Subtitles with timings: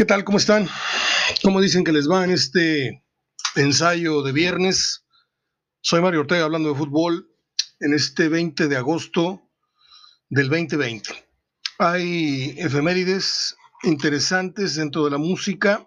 [0.00, 0.24] ¿Qué tal?
[0.24, 0.66] ¿Cómo están?
[1.42, 3.04] ¿Cómo dicen que les va en este
[3.54, 5.04] ensayo de viernes?
[5.82, 7.28] Soy Mario Ortega hablando de fútbol
[7.80, 9.42] en este 20 de agosto
[10.30, 11.10] del 2020.
[11.80, 15.86] Hay efemérides interesantes dentro de la música,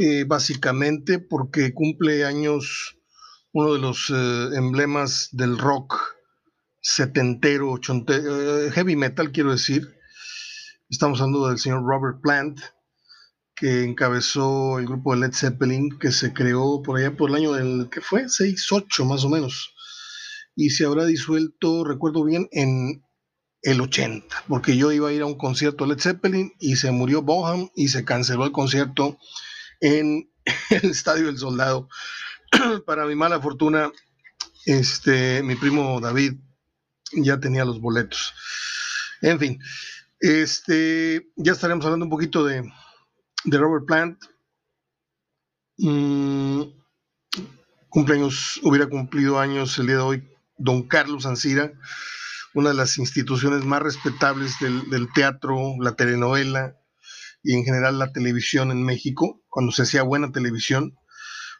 [0.00, 2.96] eh, básicamente porque cumple años
[3.52, 6.16] uno de los eh, emblemas del rock
[6.80, 9.86] setentero, ochentero, eh, heavy metal quiero decir.
[10.90, 12.58] Estamos hablando del señor Robert Plant,
[13.58, 17.52] que encabezó el grupo de Led Zeppelin, que se creó por allá por el año
[17.52, 18.28] del, ¿qué fue?
[18.28, 19.74] 6, 8 más o menos.
[20.54, 23.04] Y se habrá disuelto, recuerdo bien, en
[23.62, 26.92] el 80, porque yo iba a ir a un concierto de Led Zeppelin y se
[26.92, 29.18] murió Boham y se canceló el concierto
[29.80, 30.30] en
[30.70, 31.88] el Estadio del Soldado.
[32.86, 33.90] Para mi mala fortuna,
[34.66, 36.34] este, mi primo David
[37.12, 38.34] ya tenía los boletos.
[39.20, 39.58] En fin,
[40.20, 42.62] este, ya estaremos hablando un poquito de,
[43.44, 44.18] de Robert Plant.
[45.78, 46.62] Mm,
[47.88, 51.72] cumpleaños, hubiera cumplido años el día de hoy don Carlos Ancira,
[52.54, 56.76] una de las instituciones más respetables del, teatro, la telenovela
[57.42, 60.98] y en general la televisión en México, cuando se hacía buena televisión,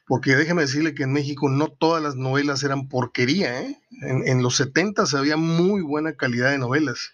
[0.07, 3.79] porque déjeme decirle que en México no todas las novelas eran porquería, ¿eh?
[4.03, 7.13] en, en, los 70 había muy buena calidad de novelas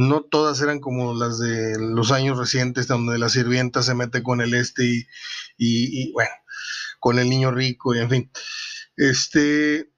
[0.00, 4.40] no todas eran como las de los años recientes, donde la sirvienta se mete con
[4.40, 5.06] el este
[5.58, 6.30] y, bueno,
[6.98, 8.32] con el niño rico y en fin.
[8.96, 9.92] Este,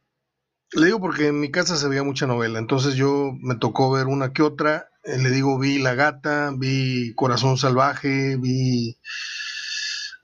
[0.72, 4.06] le digo porque en mi casa se veía mucha novela, entonces yo me tocó ver
[4.06, 4.88] una que otra.
[5.04, 8.98] Eh, le digo, vi La Gata, vi Corazón Salvaje, vi.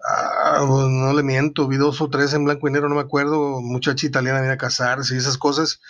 [0.08, 3.00] Ah, pues, no le miento, vi dos o tres en blanco y negro, no me
[3.02, 3.60] acuerdo.
[3.60, 5.80] Muchacha italiana viene a casarse y esas cosas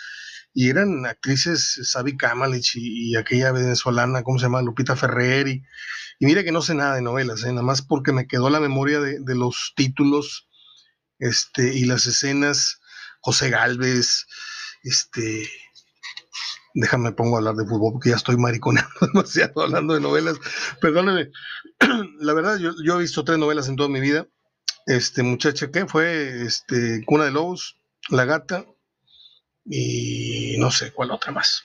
[0.53, 4.61] y eran actrices Sabi Kamalich y, aquella venezolana, ¿cómo se llama?
[4.61, 5.47] Lupita Ferrer.
[5.47, 5.63] Y,
[6.19, 7.49] y mira que no sé nada de novelas, ¿eh?
[7.49, 10.49] nada más porque me quedó la memoria de, de, los títulos
[11.19, 12.81] este, y las escenas.
[13.21, 14.25] José Galvez,
[14.83, 15.49] este.
[16.73, 20.37] Déjame pongo hablar de fútbol porque ya estoy mariconeando demasiado hablando de novelas.
[20.81, 21.31] Perdóneme.
[22.19, 24.27] La verdad, yo, yo he visto tres novelas en toda mi vida.
[24.85, 26.43] Este, muchacha, ¿qué fue?
[26.43, 27.77] Este, Cuna de Lobos,
[28.09, 28.65] La Gata
[29.69, 31.63] y no sé cuál otra más.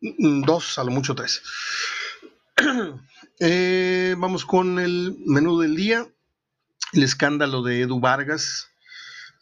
[0.00, 1.42] Mm, dos, a lo mucho tres.
[3.40, 6.06] eh, vamos con el menú del día.
[6.92, 8.68] El escándalo de Edu Vargas.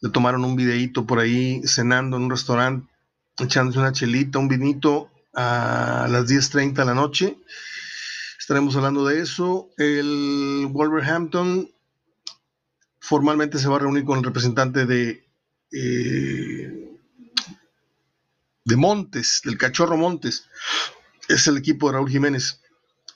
[0.00, 2.93] Le tomaron un videíto por ahí cenando en un restaurante,
[3.38, 7.38] echándose una chelita, un vinito a las 10.30 de la noche.
[8.38, 9.71] Estaremos hablando de eso.
[9.76, 11.69] El Wolverhampton
[13.00, 15.26] formalmente se va a reunir con el representante de
[15.72, 16.85] eh,
[18.66, 20.49] de Montes, del Cachorro Montes,
[21.28, 22.60] es el equipo de Raúl Jiménez.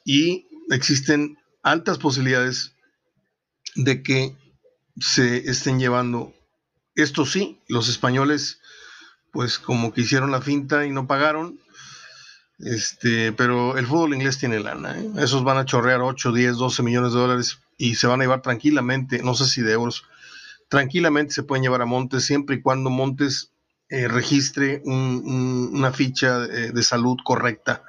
[0.05, 2.73] Y existen altas posibilidades
[3.75, 4.37] de que
[4.99, 6.33] se estén llevando.
[6.95, 8.61] Esto sí, los españoles,
[9.33, 11.61] pues como que hicieron la finta y no pagaron.
[12.61, 14.99] Este, pero el fútbol inglés tiene lana.
[14.99, 15.11] ¿eh?
[15.19, 18.43] Esos van a chorrear 8, 10, 12 millones de dólares y se van a llevar
[18.43, 20.05] tranquilamente, no sé si de euros,
[20.69, 23.53] tranquilamente se pueden llevar a Montes siempre y cuando Montes
[23.91, 27.83] eh, registre una ficha de, salud correcta.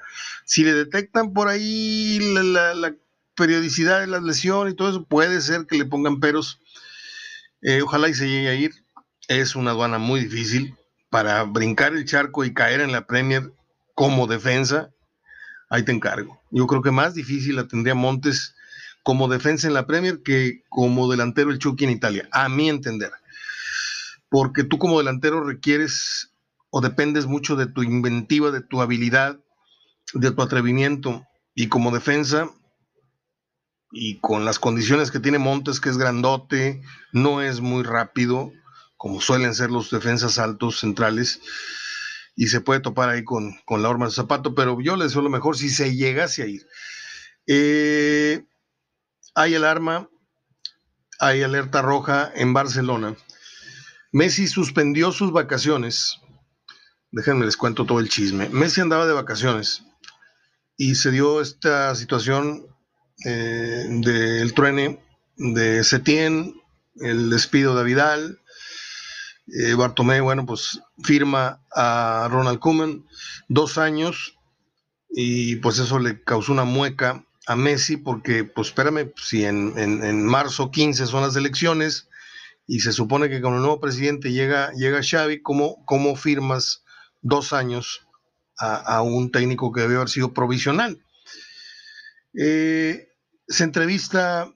[0.46, 2.96] Si le detectan por ahí la,
[3.36, 6.60] periodicidad de la lesión y todo eso, puede ser que le pongan peros.
[7.62, 8.72] Eh, ojalá y se llegue a ir.
[9.28, 10.76] Es una aduana muy difícil
[11.12, 13.54] para brincar el charco y caer en la Premier
[13.94, 14.90] como defensa.
[15.70, 16.42] Ahí te encargo.
[16.50, 18.56] Yo creo que más difícil la tendría Montes
[19.04, 23.12] como defensa en la Premier que como delantero el Chucky en Italia, a mi entender
[24.32, 26.34] porque tú como delantero requieres
[26.70, 29.38] o dependes mucho de tu inventiva, de tu habilidad,
[30.14, 32.50] de tu atrevimiento, y como defensa,
[33.92, 36.82] y con las condiciones que tiene Montes, que es grandote,
[37.12, 38.54] no es muy rápido,
[38.96, 41.42] como suelen ser los defensas altos centrales,
[42.34, 45.30] y se puede topar ahí con, la horma de zapato, pero yo le deseo lo
[45.30, 46.66] mejor si se llegase a ir.
[47.48, 48.46] Eh,
[49.36, 50.08] hay alarma,
[51.20, 53.18] hay alerta roja en Barcelona
[54.12, 56.20] Messi suspendió sus vacaciones.
[57.12, 58.50] Déjenme les cuento todo el chisme.
[58.50, 59.84] Messi andaba de vacaciones
[60.78, 62.66] y se dio esta situación
[63.26, 65.02] eh, del truene
[65.38, 66.56] de Setién,
[66.96, 68.40] el despido de Vidal.
[69.48, 73.06] Eh, Bartomé, bueno, pues firma a Ronald Koeman
[73.48, 74.38] dos años
[75.10, 80.26] y pues eso le causó una mueca a Messi porque, pues espérame, si en, en
[80.26, 82.10] marzo 15 son las elecciones,
[82.68, 86.84] y se supone que con el nuevo presidente llega, llega Xavi, ¿cómo, cómo firmas
[87.22, 88.08] dos años
[88.58, 91.04] a, un técnico que debe haber sido provisional?
[92.38, 93.10] Eh,
[93.48, 94.54] se entrevista,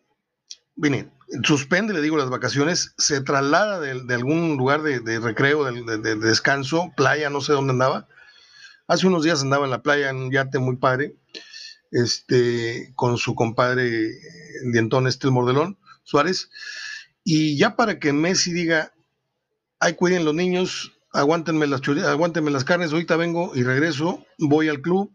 [0.76, 1.12] viene,
[1.44, 7.30] suspende, le digo, las vacaciones, se traslada de, algún lugar de, recreo, de, descanso, playa,
[7.30, 8.08] no sé dónde andaba.
[8.88, 11.16] Hace unos días andaba en la playa en un yate muy padre,
[11.92, 13.88] este, con su compadre
[14.64, 16.50] el dientón este, el mordelón, Suárez.
[17.28, 18.94] Y ya para que Messi diga,
[19.80, 24.80] ay, cuiden los niños, aguántenme las, aguántenme las carnes, ahorita vengo y regreso, voy al
[24.80, 25.12] club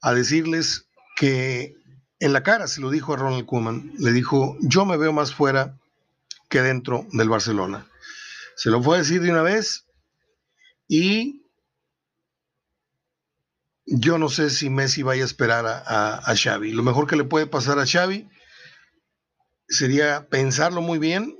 [0.00, 1.76] a decirles que
[2.20, 5.34] en la cara se lo dijo a Ronald Koeman, le dijo, yo me veo más
[5.34, 5.78] fuera
[6.48, 7.86] que dentro del Barcelona.
[8.56, 9.84] Se lo fue a decir de una vez
[10.88, 11.42] y
[13.84, 16.72] yo no sé si Messi vaya a esperar a, a, Xavi.
[16.72, 18.26] Lo mejor que le puede pasar a Xavi
[19.68, 21.36] sería pensarlo muy bien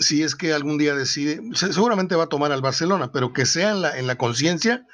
[0.00, 3.70] si es que algún día decide, seguramente va a tomar al Barcelona, pero que sea
[3.70, 4.86] en la, en la conciencia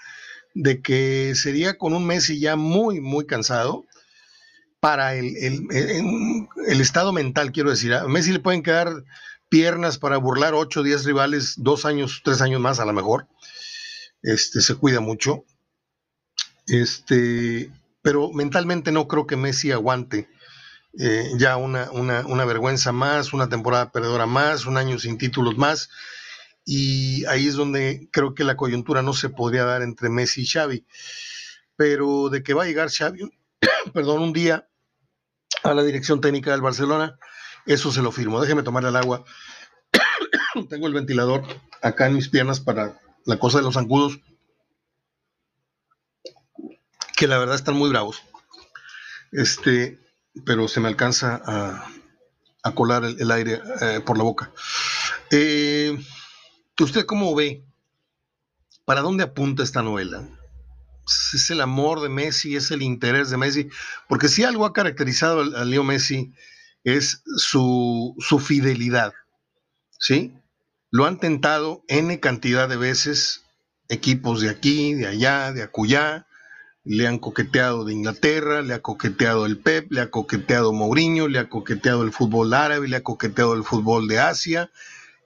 [0.55, 3.85] de que sería con un Messi ya muy, muy cansado
[4.81, 7.95] para el, el, estado mental, quiero decir.
[7.95, 9.05] A Messi le pueden quedar
[9.49, 13.29] piernas para burlar 8 o 10 rivales, dos años, tres años más a lo mejor.
[14.23, 15.45] Este, se cuida mucho.
[16.67, 17.71] Este,
[18.03, 20.29] pero mentalmente no creo que Messi aguante
[20.99, 25.91] eh, ya una, una, vergüenza más, una temporada perdedora más, un año sin títulos más.
[26.65, 30.47] Y ahí es donde creo que la coyuntura no se podría dar entre Messi y
[30.47, 30.87] Xavi.
[31.77, 33.31] Pero de que va a llegar Xavi,
[33.95, 34.69] perdón, un día
[35.63, 37.19] a la dirección técnica del Barcelona,
[37.67, 38.41] eso se lo firmo.
[38.41, 39.25] Déjeme tomar el agua.
[40.69, 41.45] Tengo el ventilador
[41.83, 44.21] acá en mis piernas para la cosa de los zancudos
[47.17, 48.23] que la verdad están muy bravos.
[49.33, 49.99] Este,
[50.45, 54.53] pero se me alcanza a, colar el, aire eh, por la boca.
[55.31, 55.97] Eh,
[56.79, 57.65] ¿Usted cómo ve?
[58.85, 60.29] ¿Para dónde apunta esta novela?
[61.33, 62.57] ¿Es el amor de Messi?
[62.57, 63.69] ¿Es el interés de Messi?
[64.09, 66.33] Porque si algo ha caracterizado a Leo Messi
[66.83, 69.13] es su, su fidelidad.
[69.99, 70.35] ¿Sí?
[70.91, 73.45] Lo han tentado N cantidad de veces
[73.89, 76.26] equipos de aquí, de allá, de acullá,
[76.87, 81.41] le han coqueteado de Inglaterra, le ha coqueteado el Pep, le ha coqueteado Mourinho, le
[81.41, 84.71] ha coqueteado el fútbol árabe, le ha coqueteado el fútbol de Asia,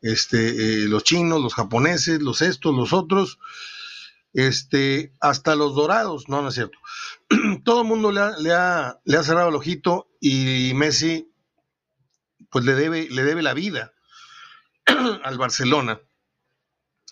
[0.00, 0.48] este,
[0.84, 3.38] eh, los chinos, los japoneses, los estos, los otros,
[4.32, 6.78] este, hasta los dorados, no, no es cierto.
[7.64, 8.20] Todo el mundo le
[8.52, 11.30] ha, le ha, cerrado el ojito y Messi,
[12.50, 13.92] pues le debe, le debe la vida
[14.86, 16.00] al Barcelona.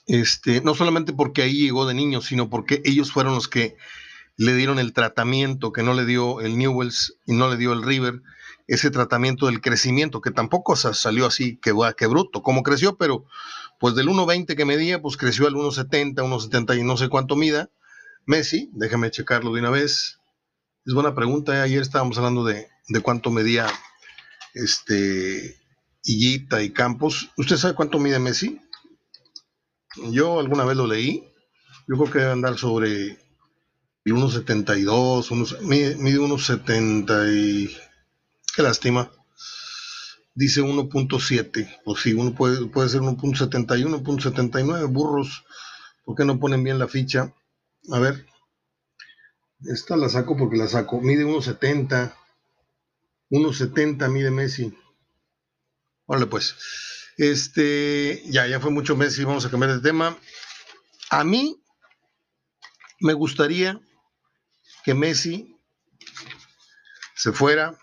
[0.06, 3.76] Este, no solamente porque ahí llegó de niño, sino porque ellos fueron los que
[4.38, 7.82] le dieron el tratamiento que no le dio el Newells y no le dio el
[7.82, 8.22] River,
[8.68, 13.26] ese tratamiento del crecimiento, que tampoco salió así, que, que bruto, como creció, pero
[13.80, 17.70] pues del 1.20 que medía, pues creció al 1.70, 1.70 y no sé cuánto mida.
[18.26, 20.20] Messi, déjame checarlo de una vez.
[20.84, 21.60] Es buena pregunta, ¿eh?
[21.62, 23.66] ayer estábamos hablando de, de cuánto medía
[24.54, 25.56] este
[26.04, 27.30] Higuita y Campos.
[27.36, 28.60] ¿Usted sabe cuánto mide Messi?
[30.12, 31.24] Yo alguna vez lo leí.
[31.88, 33.18] Yo creo que debe andar sobre
[34.08, 37.76] y unos 72, unos, mide, unos 70 y...
[38.56, 39.12] Qué lástima.
[40.34, 45.44] Dice 1.7, o si uno puede, puede ser 1.71, 1.79, burros.
[46.06, 47.34] ¿Por qué no ponen bien la ficha?
[47.92, 48.26] A ver.
[49.66, 51.02] Esta la saco porque la saco.
[51.02, 52.14] Mide 1.70.
[53.30, 54.74] 1.70 mide Messi.
[56.06, 56.56] Órale pues.
[57.18, 60.16] Este, ya, ya fue mucho Messi, vamos a cambiar de tema.
[61.10, 61.62] A mí
[63.00, 63.82] me gustaría
[64.88, 65.54] que Messi
[67.14, 67.78] se fuera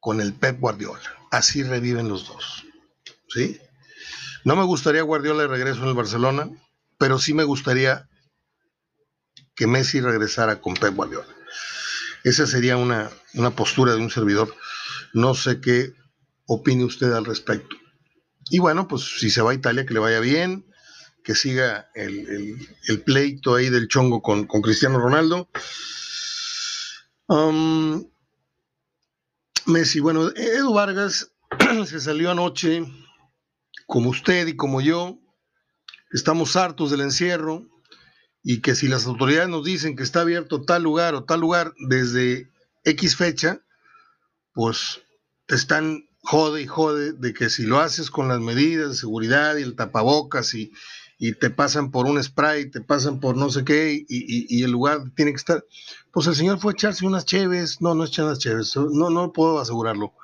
[0.00, 1.00] con el Pep Guardiola.
[1.30, 2.66] Así reviven los dos.
[3.30, 3.58] ¿Sí?
[4.44, 6.50] No me gustaría Guardiola de regreso en el Barcelona,
[6.98, 8.06] pero sí me gustaría
[9.54, 11.34] que Messi regresara con Pep Guardiola.
[12.22, 14.54] Esa sería una, una postura de un servidor.
[15.14, 15.94] No sé qué
[16.44, 17.76] opine usted al respecto.
[18.50, 20.69] Y bueno, pues si se va a Italia, que le vaya bien
[21.22, 22.58] que siga el,
[23.04, 25.48] pleito ahí del chongo con, Cristiano Ronaldo.
[29.66, 31.32] Messi, bueno, Edu Vargas
[31.86, 32.84] se salió anoche,
[33.86, 35.18] como usted y como yo,
[36.12, 37.66] estamos hartos del encierro
[38.42, 41.74] y que si las autoridades nos dicen que está abierto tal lugar o tal lugar
[41.88, 42.50] desde
[42.84, 43.60] X fecha,
[44.52, 45.02] pues
[45.48, 49.62] están jode y jode de que si lo haces con las medidas de seguridad y
[49.62, 50.72] el tapabocas y,
[51.22, 55.02] y te pasan por un spray, te pasan por no sé qué, y, el lugar
[55.14, 55.64] tiene que estar.
[56.12, 59.30] Pues el señor fue a echarse unas cheves, no, no echar unas cheves, no, no
[59.30, 60.14] puedo asegurarlo.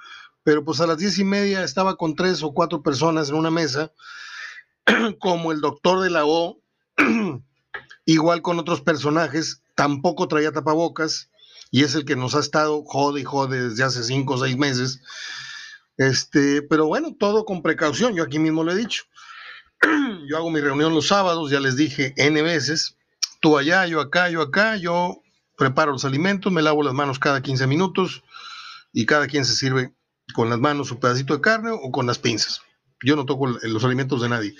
[0.42, 3.50] Pero pues a las diez y media estaba con tres o cuatro personas en una
[3.50, 3.92] mesa,
[5.20, 6.62] como el doctor de la O,
[8.06, 11.28] igual con otros personajes, tampoco traía tapabocas,
[11.70, 14.56] y es el que nos ha estado jode y jode desde hace cinco o seis
[14.56, 15.02] meses.
[15.98, 19.04] Este, pero bueno, todo con precaución, yo aquí mismo lo he dicho.
[20.28, 22.96] Yo hago mi reunión los sábados, ya les dije N veces,
[23.40, 25.22] tú allá, yo acá, yo acá, yo
[25.56, 28.22] preparo los alimentos, me lavo las manos cada 15 minutos
[28.92, 29.94] y cada quien se sirve
[30.34, 32.60] con las manos su pedacito de carne o con las pinzas.
[33.02, 34.54] Yo no toco los alimentos de nadie,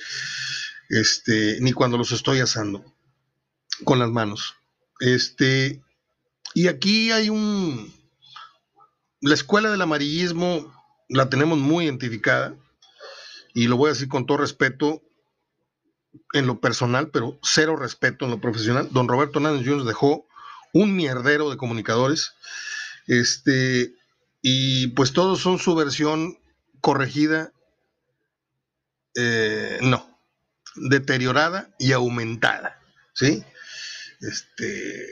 [0.89, 2.85] este, ni cuando los estoy asando,
[3.85, 4.55] con las manos.
[5.01, 5.83] Este,
[6.55, 7.95] y aquí hay un...
[9.21, 10.73] La escuela del amarillismo
[11.09, 12.55] la tenemos muy identificada,
[13.57, 15.03] y lo voy a decir con todo respeto
[16.33, 18.89] en lo personal, pero cero respeto en lo profesional.
[18.91, 19.85] Don Roberto Hernández Jr.
[19.85, 20.27] dejó
[20.73, 22.35] un mierdero de comunicadores,
[23.07, 23.95] este,
[24.43, 26.39] y pues todos son su versión
[26.81, 27.53] corregida,
[29.15, 30.21] eh, no,
[30.75, 32.81] deteriorada y aumentada,
[33.15, 33.43] ¿sí?
[34.21, 35.07] Este,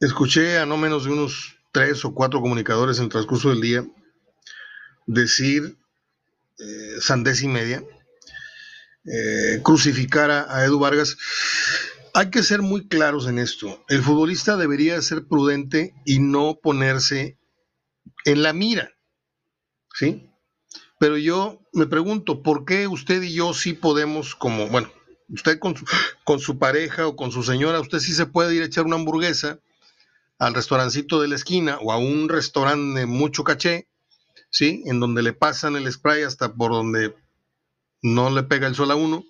[0.00, 3.84] escuché a no menos de unos tres o cuatro comunicadores en el transcurso del día
[5.06, 5.76] decir
[6.58, 7.82] eh, sandés y media,
[9.06, 11.16] eh, crucificar a, Edu Vargas.
[12.14, 13.84] Hay que ser muy claros en esto.
[13.88, 17.38] El futbolista debería ser prudente y no ponerse
[18.24, 18.92] en la mira.
[19.92, 20.30] ¿Sí?
[20.98, 24.90] Pero yo me pregunto, ¿por qué usted y yo sí podemos, como, bueno,
[25.28, 25.84] usted con su,
[26.24, 28.96] con su pareja o con su señora, usted sí se puede ir a echar una
[28.96, 29.58] hamburguesa
[30.38, 33.88] al restaurancito de la esquina o a un restaurante de mucho caché,
[34.50, 34.82] ¿sí?
[34.86, 37.14] En donde le pasan el spray hasta por donde
[38.04, 39.24] no le pega el sol a uno.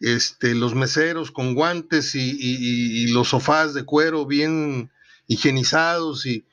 [0.00, 4.90] Este, los meseros con guantes y, y los sofás de cuero bien
[5.26, 6.46] higienizados y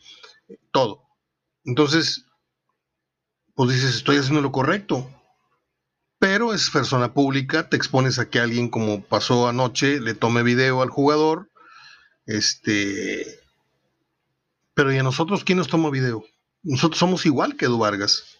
[0.71, 1.03] todo.
[1.63, 2.25] Entonces,
[3.55, 5.09] pues dices, estoy haciendo lo correcto.
[6.19, 10.81] Pero es persona pública, te expones a que alguien, como pasó anoche, le tome video
[10.81, 11.51] al jugador.
[12.25, 13.39] Este.
[14.73, 16.25] Pero ¿y a nosotros quién nos toma video?
[16.63, 18.34] Nosotros somos igual que Edu Vargas.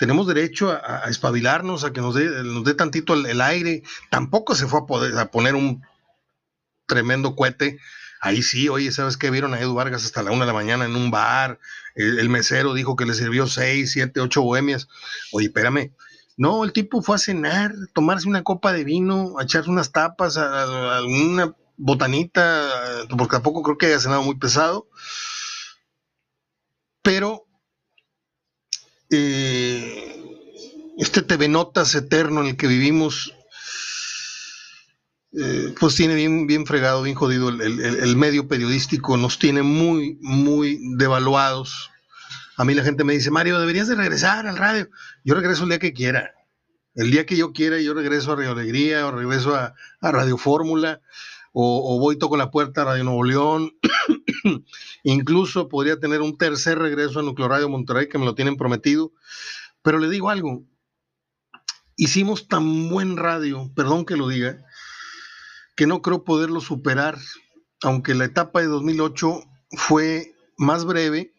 [0.00, 3.84] Tenemos derecho a, espabilarnos, a que nos dé, nos dé tantito el, aire.
[4.10, 5.82] Tampoco se fue a, poder, a poner un
[6.86, 7.78] tremendo cohete
[8.22, 9.30] Ahí sí, oye, ¿sabes qué?
[9.30, 11.58] Vieron a Edu Vargas hasta la una de la mañana en un bar.
[11.94, 14.88] El, mesero dijo que le sirvió seis, siete, ocho bohemias.
[15.32, 15.94] Oye, espérame.
[16.36, 20.36] No, el tipo fue a cenar, tomarse una copa de vino, a echarse unas tapas,
[20.36, 24.86] a, alguna botanita, porque tampoco creo que haya cenado muy pesado.
[27.00, 27.46] Pero
[29.10, 30.24] eh,
[30.98, 33.34] este TV Notas eterno en el que vivimos
[35.32, 40.80] eh, pues tiene bien, bien fregado, bien jodido el, medio periodístico, nos tiene muy, muy
[40.96, 41.90] devaluados.
[42.56, 44.88] A mí la gente me dice, Mario, deberías de regresar al radio.
[45.24, 46.34] Yo regreso el día que quiera.
[46.94, 51.00] El día que yo quiera, yo regreso a Radio Alegría, o regreso a, Radio Fórmula,
[51.52, 53.72] o, voy toco la puerta a Radio Nuevo León.
[55.02, 59.12] Incluso podría tener un tercer regreso a Nucleo Radio Monterrey, que me lo tienen prometido.
[59.82, 60.64] Pero le digo algo,
[61.96, 64.64] hicimos tan buen radio, perdón que lo diga,
[65.76, 67.18] que no creo poderlo superar,
[67.82, 69.42] aunque la etapa de 2008
[69.72, 71.34] fue más breve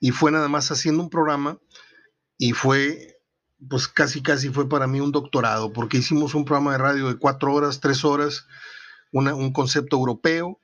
[0.00, 1.58] y fue nada más haciendo un programa
[2.38, 3.18] y fue,
[3.68, 7.18] pues casi casi fue para mí un doctorado, porque hicimos un programa de radio de
[7.18, 8.46] cuatro horas, tres horas,
[9.12, 10.60] un concepto europeo.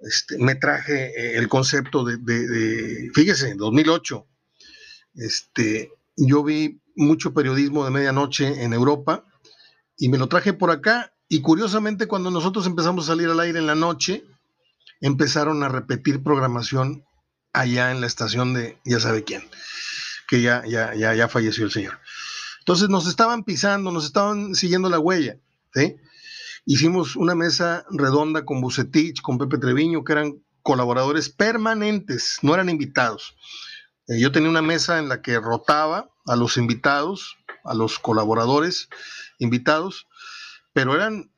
[0.00, 4.26] Este, me traje eh, el concepto de, de, de, fíjese, 2008,
[5.14, 9.24] este, yo vi mucho periodismo de medianoche en Europa
[9.96, 13.58] y me lo traje por acá y curiosamente, cuando nosotros empezamos a salir al aire
[13.58, 14.22] en la noche,
[15.00, 17.06] empezaron a repetir programación
[17.54, 19.42] allá en la estación de ya sabe quién,
[20.28, 21.98] que ya, ya, ya, ya falleció el señor.
[22.58, 25.38] Entonces nos estaban pisando, nos estaban siguiendo la huella.
[26.64, 32.68] Hicimos una mesa redonda con Bucetich, con Pepe Treviño, que eran colaboradores permanentes, no eran
[32.68, 33.36] invitados.
[34.08, 38.88] Eh, yo tenía una mesa en la que rotaba a los invitados, a los colaboradores
[39.38, 40.06] invitados,
[40.72, 41.32] pero eran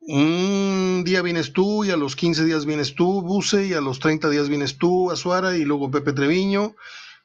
[0.00, 3.98] un día vienes tú y a los 15 días vienes tú, Buse, y a los
[3.98, 6.74] 30 días vienes tú, Azuara, y luego Pepe Treviño,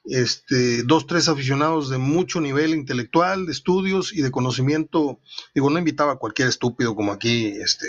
[0.06, 5.20] este, dos, tres aficionados de mucho nivel intelectual, de estudios y de conocimiento.
[5.54, 7.86] Digo, no invitaba a cualquier estúpido como aquí, este,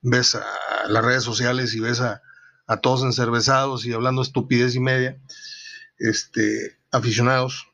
[0.00, 0.44] ves a
[0.88, 2.22] las redes sociales y ves a,
[2.66, 5.20] a todos encervezados y hablando estupidez y media,
[5.98, 7.66] este, aficionados.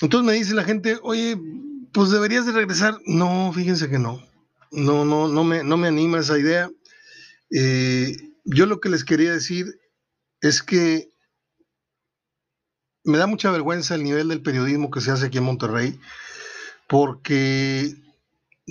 [0.00, 1.38] Entonces me dice la gente, oye,
[1.92, 2.98] pues deberías de regresar.
[3.06, 4.22] No, fíjense que no.
[4.72, 6.70] No, no, no me, no me anima esa idea.
[7.50, 9.78] Eh, yo lo que les quería decir
[10.40, 11.08] es que
[13.06, 15.98] me da mucha vergüenza el nivel del periodismo que se hace aquí en Monterrey,
[16.88, 17.94] porque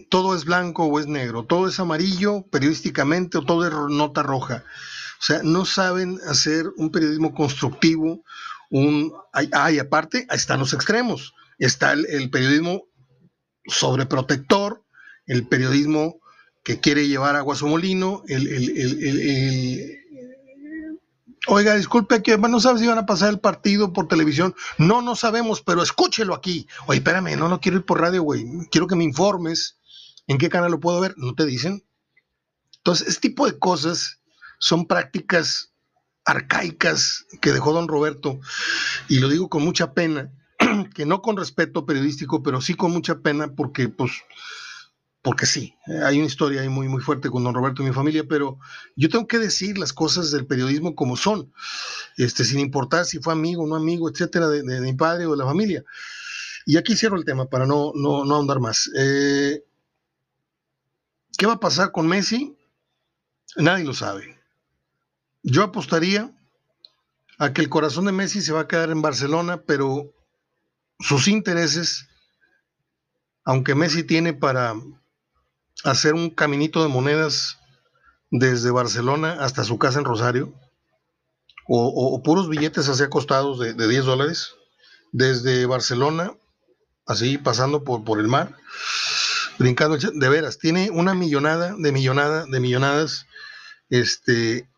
[0.10, 4.64] todo es blanco o es negro, todo es amarillo periodísticamente o todo es nota roja.
[5.20, 8.24] O sea, no saben hacer un periodismo constructivo,
[8.70, 9.14] un...
[9.32, 11.34] Ay, aparte, están los extremos.
[11.58, 12.84] Está el, periodismo
[13.66, 14.84] sobreprotector,
[15.26, 16.20] el periodismo
[16.64, 20.05] que quiere llevar agua a su molino, el, el,
[21.48, 24.56] Oiga, disculpe que no sabe si van a pasar el partido por televisión.
[24.78, 26.68] No, no sabemos, pero escúchelo aquí.
[26.88, 28.46] Oye, espérame, no, no quiero ir por radio, güey.
[28.72, 29.78] Quiero que me informes
[30.28, 31.14] en qué canal lo puedo ver.
[31.18, 31.86] ¿No te dicen?
[32.78, 34.22] Entonces, este tipo de cosas
[34.60, 35.74] son prácticas
[36.26, 38.40] arcaicas que dejó don Roberto,
[39.08, 40.32] y lo digo con mucha pena,
[40.96, 44.12] que no con respeto periodístico, pero sí con mucha pena porque, pues,
[45.26, 48.26] porque sí, hay una historia ahí muy, muy fuerte con don Roberto y mi familia,
[48.30, 48.60] pero
[48.96, 51.52] yo tengo que decir las cosas del periodismo como son,
[52.16, 55.38] este, sin importar si fue amigo o no amigo, etcétera, de, mi padre o de
[55.38, 55.84] la familia.
[56.68, 58.92] Y aquí cierro el tema para no, no, no ahondar más.
[58.96, 59.66] Eh,
[61.36, 62.56] ¿Qué va a pasar con Messi?
[63.56, 64.40] Nadie lo sabe.
[65.42, 66.32] Yo apostaría
[67.40, 70.14] a que el corazón de Messi se va a quedar en Barcelona, pero
[71.00, 72.08] sus intereses,
[73.44, 74.76] aunque Messi tiene para
[75.86, 77.60] hacer un caminito de monedas
[78.32, 80.54] desde Barcelona hasta su casa en Rosario,
[81.68, 84.54] o, puros billetes así acostados de, de 10 dólares,
[85.12, 86.34] desde Barcelona,
[87.08, 88.56] así pasando por, por el mar,
[89.58, 93.26] brincando, de veras, tiene una millonada de millonada de millonadas,
[93.90, 94.70] este,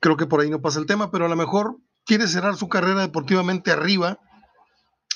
[0.00, 2.68] creo que por ahí no pasa el tema, pero a lo mejor quiere cerrar su
[2.68, 4.18] carrera deportivamente arriba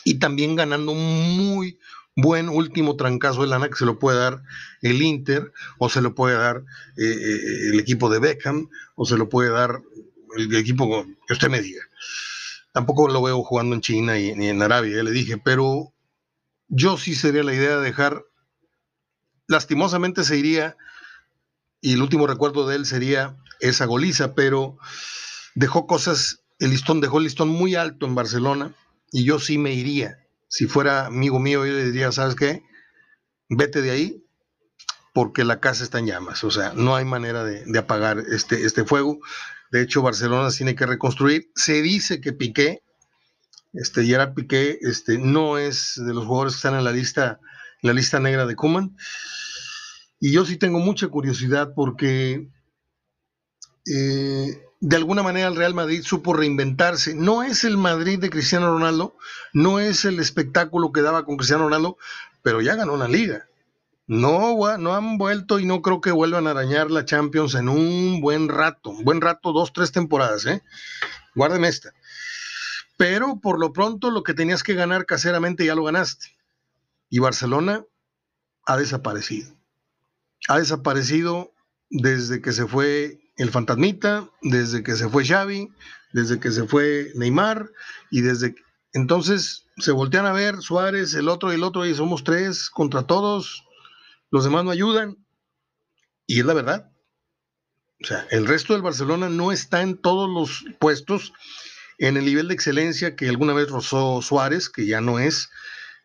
[0.05, 1.79] y también ganando muy,
[2.16, 4.42] buen último trancazo de lana que se lo puede dar
[4.83, 6.64] el Inter, o se lo puede dar
[6.97, 9.81] eh, eh, el equipo de Beckham, o se lo puede dar
[10.37, 11.83] el equipo que usted me diga.
[12.73, 15.92] Tampoco lo veo jugando en China y, ni en Arabia, ya le dije, pero
[16.69, 18.25] yo sí sería la idea de dejar,
[19.47, 20.76] lastimosamente se iría,
[21.81, 24.78] y el último recuerdo de él sería esa goliza, pero
[25.54, 28.75] dejó cosas, el listón dejó el listón muy alto en Barcelona,
[29.10, 30.22] y yo sí me iría
[30.52, 32.62] si fuera amigo mío, yo le diría, ¿sabes qué?
[33.49, 34.23] Vete de ahí
[35.15, 36.45] porque la casa está en llamas.
[36.45, 39.19] O sea, no hay manera de, apagar este, este fuego.
[39.71, 41.50] De hecho, Barcelona tiene que reconstruir.
[41.54, 42.82] Se dice que Piqué,
[43.73, 47.41] este, Gerard Piqué, este, no es de los jugadores que están en la lista,
[47.80, 48.95] en la lista negra de Kuman.
[50.21, 52.47] Y yo sí tengo mucha curiosidad porque
[53.86, 57.14] eh, de alguna manera el Real Madrid supo reinventarse.
[57.14, 59.16] No es el Madrid de Cristiano Ronaldo,
[59.52, 61.99] no es el espectáculo que daba con Cristiano Ronaldo,
[62.42, 63.47] pero ya ganó una liga.
[64.08, 68.21] No, no han vuelto y no creo que vuelvan a arañar la Champions en un
[68.21, 70.64] buen rato, un buen rato, dos, tres temporadas, ¿eh?
[71.36, 71.95] Guarden esta.
[72.97, 76.36] Pero por lo pronto lo que tenías que ganar caseramente ya lo ganaste.
[77.08, 77.84] Y Barcelona
[78.66, 79.54] ha desaparecido.
[80.49, 81.52] Ha desaparecido
[81.88, 85.68] desde que se fue el fantasmita, desde que se fue Xavi,
[86.12, 87.71] desde que se fue Neymar,
[88.10, 88.54] y desde
[88.92, 93.06] entonces se voltean a ver Suárez, el otro y el otro, y somos tres contra
[93.06, 93.64] todos,
[94.30, 95.16] los demás no ayudan,
[96.26, 96.92] y es la verdad.
[98.02, 101.32] O sea, el resto del Barcelona no está en todos los puestos
[101.99, 105.50] en el nivel de excelencia que alguna vez rozó Suárez, que ya no es,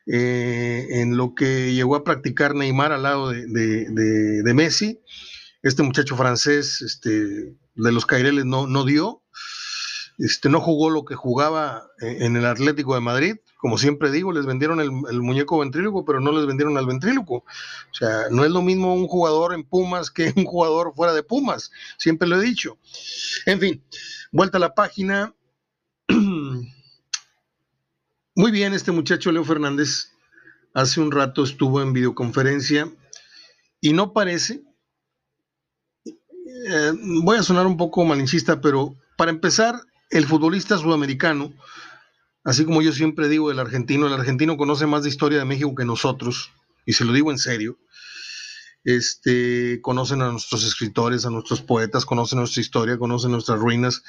[0.06, 5.02] eh, en lo que llegó a practicar Neymar al lado de, de Messi
[5.68, 7.10] este muchacho francés este,
[7.76, 9.22] de los Caireles no, no dio,
[10.18, 13.36] este, no jugó lo que jugaba en el Atlético de Madrid.
[13.58, 17.36] Como siempre digo, les vendieron el, muñeco ventríloco, pero no les vendieron al ventríloco.
[17.36, 21.24] O sea, no es lo mismo un jugador en Pumas que un jugador fuera de
[21.24, 21.72] Pumas.
[21.98, 22.78] Siempre lo he dicho.
[23.46, 23.84] En fin,
[24.32, 25.36] vuelta a la página.
[28.36, 30.12] Muy bien, este muchacho Leo Fernández
[30.74, 32.92] hace un rato estuvo en videoconferencia
[33.82, 34.64] y no parece,
[36.68, 36.92] eh,
[37.24, 41.54] voy a sonar un poco malinchista, pero para empezar, el futbolista sudamericano,
[42.44, 45.76] así como yo siempre digo, el argentino, el argentino conoce más de historia de México
[45.76, 46.52] que nosotros,
[46.86, 47.78] y se lo digo en serio.
[48.84, 54.04] Este, conocen a nuestros escritores, a nuestros poetas, conocen nuestra historia, conocen nuestras ruinas,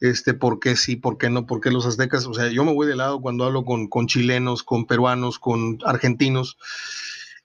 [0.00, 2.26] este, por qué sí, por qué no, por qué los aztecas.
[2.26, 6.56] O sea, yo me voy de lado cuando hablo con, chilenos, con peruanos, con argentinos,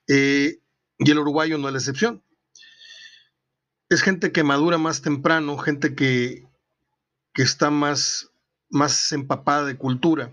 [0.08, 0.60] eh,
[0.98, 2.22] y el uruguayo no es la excepción
[3.88, 6.44] es gente que madura más temprano, gente que,
[7.34, 8.30] está más,
[8.70, 10.32] más empapada de cultura.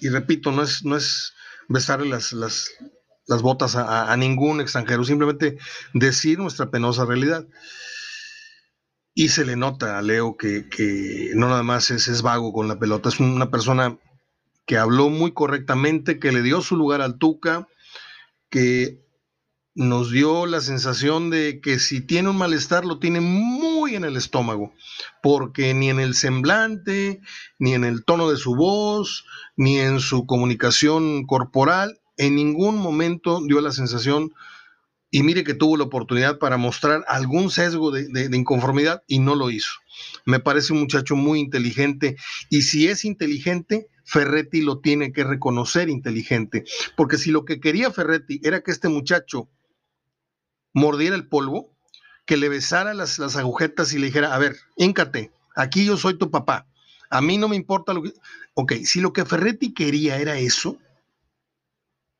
[0.00, 1.34] Y repito, no es, no es
[1.68, 2.72] besarle las, las,
[3.42, 5.58] botas a, ningún extranjero, simplemente
[5.94, 7.46] decir nuestra penosa realidad.
[9.14, 12.68] Y se le nota a Leo que, que no nada más es, es vago con
[12.68, 13.98] la pelota, es una persona
[14.66, 17.68] que habló muy correctamente, que le dio su lugar al Tuca,
[18.50, 19.00] que
[19.74, 24.16] nos dio la sensación de que si tiene un malestar lo tiene muy en el
[24.16, 24.74] estómago,
[25.22, 27.20] porque ni en el semblante,
[27.58, 29.24] ni en el tono de su voz,
[29.56, 34.32] ni en su comunicación corporal, en ningún momento dio la sensación,
[35.10, 39.50] y mire que tuvo la oportunidad para mostrar algún sesgo de, inconformidad y no lo
[39.50, 39.72] hizo.
[40.24, 42.16] Me parece un muchacho muy inteligente
[42.48, 46.64] y si es inteligente, Ferretti lo tiene que reconocer inteligente,
[46.96, 49.48] porque si lo que quería Ferretti era que este muchacho
[50.72, 51.70] mordiera el polvo,
[52.26, 56.16] que le besara las, las agujetas y le dijera, a ver, íncate, aquí yo soy
[56.16, 56.66] tu papá,
[57.10, 58.14] a mí no me importa lo que...
[58.54, 60.78] Ok, si lo que Ferretti quería era eso,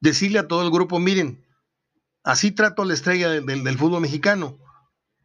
[0.00, 1.44] decirle a todo el grupo, miren,
[2.24, 4.58] así trato a la estrella del fútbol mexicano,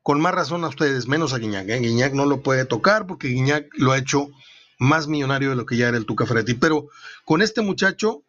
[0.03, 1.67] con más razón a ustedes, menos a Guiñac.
[1.69, 1.79] ¿eh?
[1.79, 4.29] Guiñac no lo puede tocar porque Guiñac lo ha hecho
[4.77, 6.53] más millonario de lo que ya era el Tuca Ferretti.
[6.53, 6.89] Pero
[7.23, 8.23] con este muchacho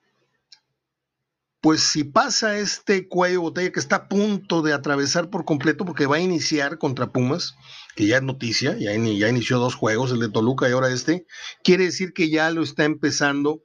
[1.67, 6.07] pues si pasa este cuello botella que está a punto de atravesar por completo porque
[6.07, 7.57] va a iniciar contra Pumas,
[7.97, 11.27] que ya es noticia, ya, ya inició dos juegos, el de Toluca y ahora este,
[11.65, 13.65] quiere decir que ya lo está empezando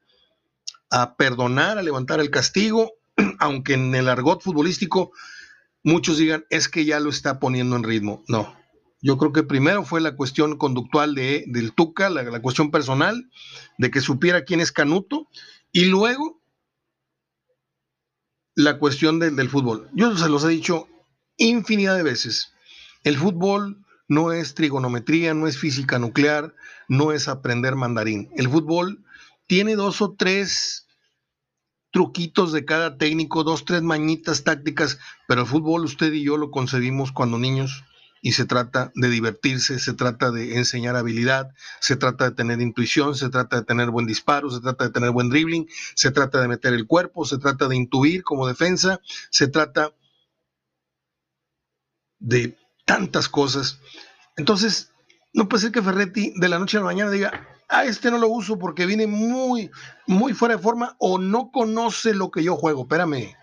[0.90, 2.92] a perdonar, a levantar el castigo,
[3.40, 5.12] aunque en el argot futbolístico
[5.84, 8.24] muchos digan es que ya lo está poniendo en ritmo.
[8.28, 8.58] No,
[9.00, 13.30] yo creo que primero fue la cuestión conductual de, del Tuca, la, la cuestión personal,
[13.78, 15.28] de que supiera quién es Canuto,
[15.72, 16.41] y luego
[18.56, 19.90] la cuestión del fútbol.
[19.94, 20.88] Yo se los he dicho
[21.38, 22.54] infinidad de veces.
[23.04, 26.54] El fútbol no es trigonometría, no es física nuclear,
[26.88, 28.30] no es aprender mandarín.
[28.36, 29.04] El fútbol
[29.48, 30.88] tiene dos o tres
[31.92, 36.52] truquitos de cada técnico, dos, tres mañitas tácticas, pero el fútbol usted y yo lo
[36.52, 37.84] concebimos cuando niños
[38.22, 43.16] y se trata de divertirse, se trata de enseñar habilidad, se trata de tener intuición,
[43.16, 46.48] se trata de tener buen disparo, se trata de tener buen dribbling, se trata de
[46.48, 49.94] meter el cuerpo, se trata de intuir como defensa, se trata
[52.20, 52.56] de
[52.86, 53.80] tantas cosas.
[54.38, 54.92] Entonces,
[55.34, 58.20] no puede ser que Ferretti de la noche a la mañana diga, ah, este no
[58.20, 59.72] lo uso porque viene muy,
[60.06, 62.84] muy fuera de forma o no conoce lo que yo juego.
[62.84, 63.36] Espérame,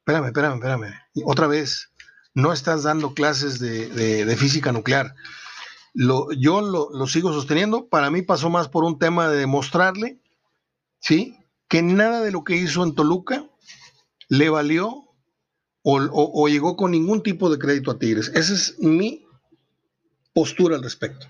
[0.00, 0.94] espérame, espérame, espérame.
[1.24, 1.89] Otra vez,
[2.34, 5.14] no estás dando clases de, física nuclear.
[5.92, 7.88] Lo, yo lo, sigo sosteniendo.
[7.88, 10.20] Para mí pasó más por un tema de demostrarle,
[11.00, 11.36] ¿sí?
[11.68, 13.48] Que nada de lo que hizo en Toluca
[14.28, 15.06] le valió
[15.82, 18.30] o, llegó con ningún tipo de crédito a Tigres.
[18.34, 19.26] Esa es mi
[20.32, 21.26] postura al respecto.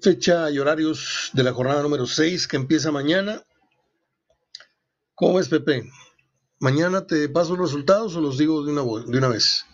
[0.00, 3.42] Fecha y horarios de la jornada número 6 que empieza mañana.
[5.14, 5.90] ¿Cómo es, Pepe?
[6.60, 9.64] Mañana te paso los resultados o los digo de una, de una vez.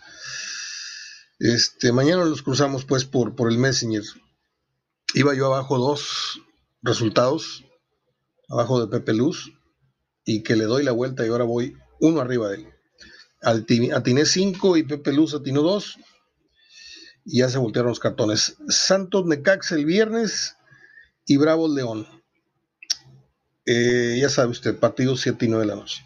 [1.39, 4.03] Este, mañana los cruzamos pues por, por el Messenger.
[5.13, 6.41] Iba yo abajo dos
[6.81, 7.65] resultados,
[8.49, 9.53] abajo de Pepe Luz,
[10.25, 12.67] y que le doy la vuelta y ahora voy uno arriba de él.
[13.41, 15.97] Atiné cinco y Pepe Luz atinó dos.
[17.25, 18.57] Y ya se voltearon los cartones.
[18.67, 20.57] Santos Necax el viernes
[21.25, 22.07] y Bravo León.
[23.65, 26.03] Eh, ya sabe usted, partido 7 y 9 de la noche.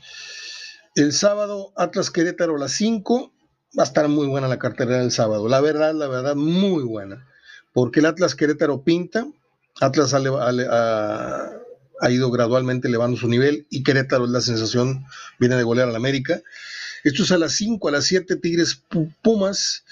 [0.96, 3.34] El sábado, Atlas Querétaro a las 5.
[3.78, 5.50] Va a estar muy buena la cartera del sábado.
[5.50, 7.28] La verdad, la verdad, muy buena.
[7.74, 9.28] Porque el Atlas Querétaro pinta.
[9.82, 10.22] Atlas ha,
[12.10, 15.06] ido gradualmente elevando su nivel y Querétaro es la sensación,
[15.38, 16.42] viene de golear al América.
[17.04, 18.82] Esto es a las 5, a las 7, Tigres
[19.22, 19.84] Pumas.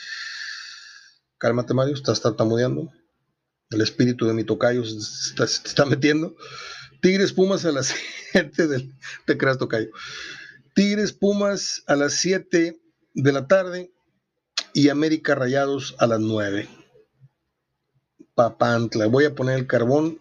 [1.38, 2.94] Cálmate, Mario, estás tartamudeando.
[3.72, 6.38] El espíritu de mi tocayo se está, metiendo.
[7.02, 7.94] Tigres Pumas a las
[8.32, 8.94] 7 del.
[9.26, 9.90] Te creas, tocayo.
[10.74, 12.80] Tigres Pumas a las 7
[13.14, 13.92] de la tarde
[14.74, 16.68] y América Rayados a las 9.
[18.34, 19.06] Papantla.
[19.06, 20.20] Voy a poner el carbón.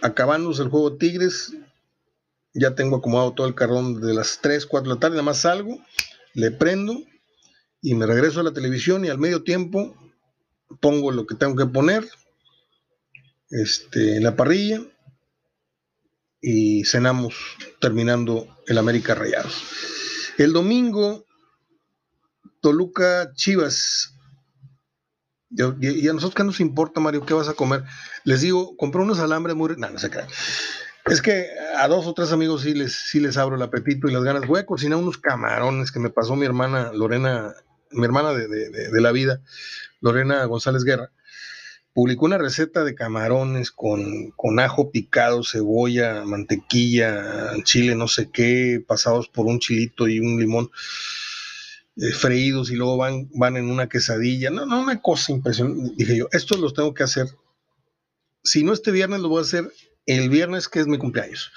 [0.00, 1.54] Acabándose el juego Tigres.
[2.54, 5.16] Ya tengo acomodado todo el carbón de las 3, 4 de la tarde.
[5.16, 5.78] Nada más salgo,
[6.34, 7.02] le prendo
[7.80, 9.96] y me regreso a la televisión y al medio tiempo
[10.80, 12.08] pongo lo que tengo que poner
[13.50, 14.82] este, en la parrilla
[16.42, 17.34] y cenamos
[17.80, 19.62] terminando el América Rayados.
[20.36, 21.24] El domingo,
[22.60, 24.14] Toluca Chivas.
[25.50, 27.84] Y, a nosotros qué nos importa, Mario, ¿qué vas a comer?
[28.24, 29.76] Les digo, compré unos alambres muy...
[29.76, 30.26] No, no se crean.
[31.04, 34.12] Es que a dos o tres amigos sí les, sí les abro el apetito y
[34.12, 34.46] las ganas.
[34.46, 37.54] Voy a cocinar unos camarones que me pasó mi hermana Lorena,
[37.90, 39.40] mi hermana de, de la vida,
[40.00, 41.10] Lorena González Guerra
[41.92, 49.28] publicó una receta de camarones con, ajo picado, cebolla, mantequilla, chile, no sé qué, pasados
[49.28, 50.70] por un chilito y un limón
[51.96, 54.50] eh, freídos y luego van, van en una quesadilla.
[54.50, 55.92] No, no, una cosa impresionante.
[55.96, 57.26] Dije yo, estos los tengo que hacer.
[58.42, 59.70] Si no este viernes, lo voy a hacer
[60.06, 61.52] el viernes, que es mi cumpleaños.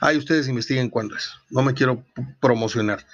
[0.00, 1.30] Ahí ustedes investiguen cuándo es.
[1.50, 2.04] No me quiero
[2.40, 3.06] promocionar.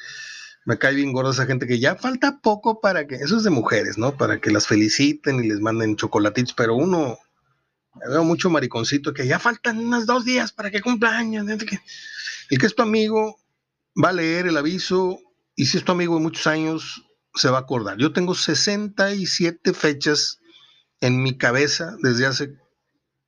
[0.68, 3.48] Me cae bien gorda esa gente que ya falta poco para que, eso es de
[3.48, 4.18] mujeres, ¿no?
[4.18, 7.16] Para que las feliciten y les manden chocolatitos, pero uno,
[8.06, 11.48] veo mucho mariconcito que ya faltan unos dos días para que cumpleaños.
[11.48, 13.40] El que es tu amigo
[13.96, 15.18] va a leer el aviso
[15.56, 17.02] y si es tu amigo de muchos años,
[17.34, 17.96] se va a acordar.
[17.96, 20.38] Yo tengo 67 fechas
[21.00, 22.58] en mi cabeza desde hace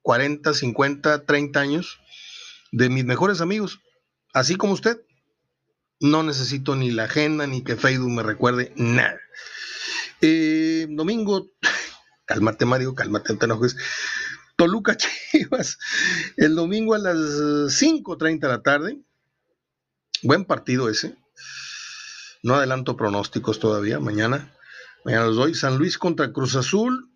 [0.03, 2.00] 40, 50, 30 años
[2.70, 3.81] de mis mejores amigos,
[4.35, 5.00] así como usted.
[6.00, 9.20] No necesito ni la agenda ni que Facebook me recuerde nada.
[10.22, 11.50] Eh, domingo,
[12.24, 13.60] cálmate Mario, cálmate, no.
[14.56, 14.96] Toluca
[15.32, 15.78] Chivas,
[16.36, 19.00] el domingo a las 5.30 de la tarde.
[20.22, 21.16] Buen partido ese.
[22.42, 24.54] No adelanto pronósticos todavía, mañana.
[25.04, 25.54] Mañana los doy.
[25.54, 27.10] San Luis contra Cruz Azul.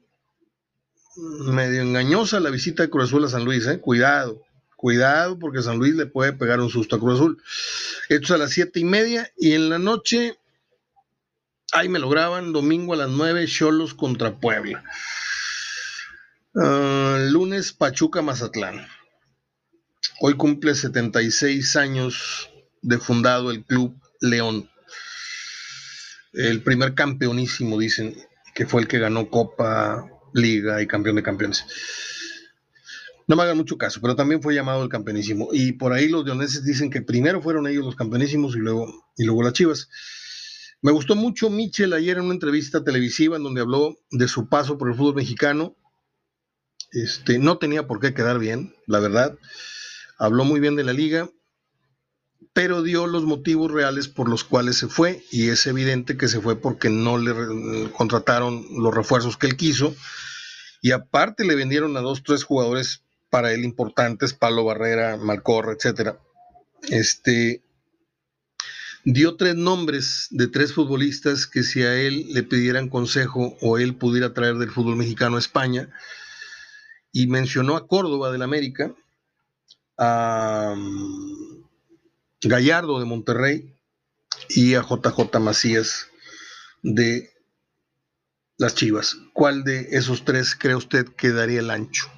[1.16, 3.80] Medio engañosa la visita de Cruz Azul a San Luis, ¿eh?
[3.80, 4.42] Cuidado,
[4.76, 7.42] cuidado, porque San Luis le puede pegar un susto a Cruz Azul.
[8.08, 9.30] Esto es a las siete y media.
[9.36, 10.38] Y en la noche,
[11.72, 14.84] ahí me lo graban, domingo a las nueve, Cholos contra Puebla.
[16.56, 18.86] Ah, lunes, Pachuca Mazatlán.
[20.20, 22.50] Hoy cumple 76 años
[22.82, 24.70] de fundado el Club León
[26.34, 28.16] el primer campeonísimo, dicen,
[28.54, 31.64] que fue el que ganó Copa, Liga y campeón de campeones.
[33.26, 35.48] No me hagan mucho caso, pero también fue llamado el campeonísimo.
[35.52, 39.24] Y por ahí los leoneses dicen que primero fueron ellos los campeonísimos y luego, y
[39.24, 39.88] luego las chivas.
[40.82, 44.76] Me gustó mucho Michel ayer en una entrevista televisiva en donde habló de su paso
[44.76, 45.76] por el fútbol mexicano.
[46.92, 49.38] Este, no tenía por qué quedar bien, la verdad.
[50.18, 51.28] Habló muy bien de la liga
[52.54, 56.40] pero dio los motivos reales por los cuales se fue y es evidente que se
[56.40, 59.94] fue porque no le contrataron los refuerzos que él quiso
[60.80, 63.03] y aparte le vendieron a dos, tres jugadores
[63.34, 66.20] para él importantes, Palo Barrera, Malcorra, etcétera.
[66.82, 67.64] Este
[69.04, 73.96] dio tres nombres de tres futbolistas que si a él le pidieran consejo o él
[73.96, 75.92] pudiera traer del fútbol mexicano a España
[77.10, 78.94] y mencionó a Córdoba del América,
[79.98, 80.76] a
[82.40, 83.76] Gallardo de Monterrey
[84.48, 86.06] y a JJ Macías
[86.84, 87.32] de
[88.58, 89.16] las Chivas.
[89.32, 92.08] ¿Cuál de esos tres cree usted que daría el ancho?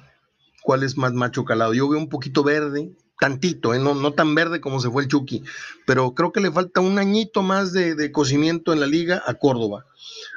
[0.67, 1.73] ¿Cuál es más macho calado?
[1.73, 3.79] Yo veo un poquito verde, tantito, ¿eh?
[3.79, 5.41] no, no, tan verde como se fue el Chucky,
[5.85, 9.35] pero creo que le falta un añito más de, de, cocimiento en la liga a
[9.35, 9.85] Córdoba.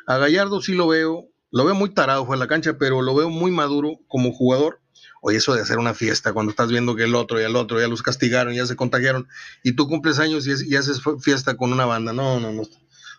[0.07, 3.13] A Gallardo sí lo veo, lo veo muy tarado fue a la cancha, pero lo
[3.17, 4.79] veo muy maduro como jugador
[5.21, 7.81] Oye, eso de hacer una fiesta cuando estás viendo que el otro y el otro
[7.81, 9.27] ya los castigaron, ya se contagiaron,
[9.65, 12.13] y tú cumples años y, haces fiesta con una banda.
[12.13, 12.63] No, no, no.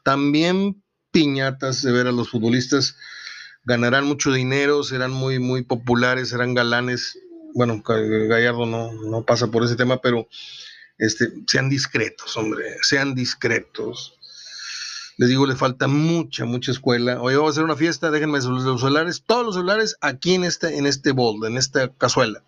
[0.04, 2.95] También piñatas de ver a los futbolistas
[3.63, 7.17] ganarán mucho dinero, serán muy, muy populares, serán galanes.
[7.54, 10.28] Bueno, Gallardo no, no pasa por ese tema, pero
[10.97, 14.17] este, sean discretos, hombre, sean discretos.
[15.17, 17.21] Les digo, le falta mucha, mucha escuela.
[17.21, 20.78] Hoy vamos a hacer una fiesta, déjenme los celulares, todos los celulares aquí en este,
[20.78, 22.43] en este bowl, en esta cazuela.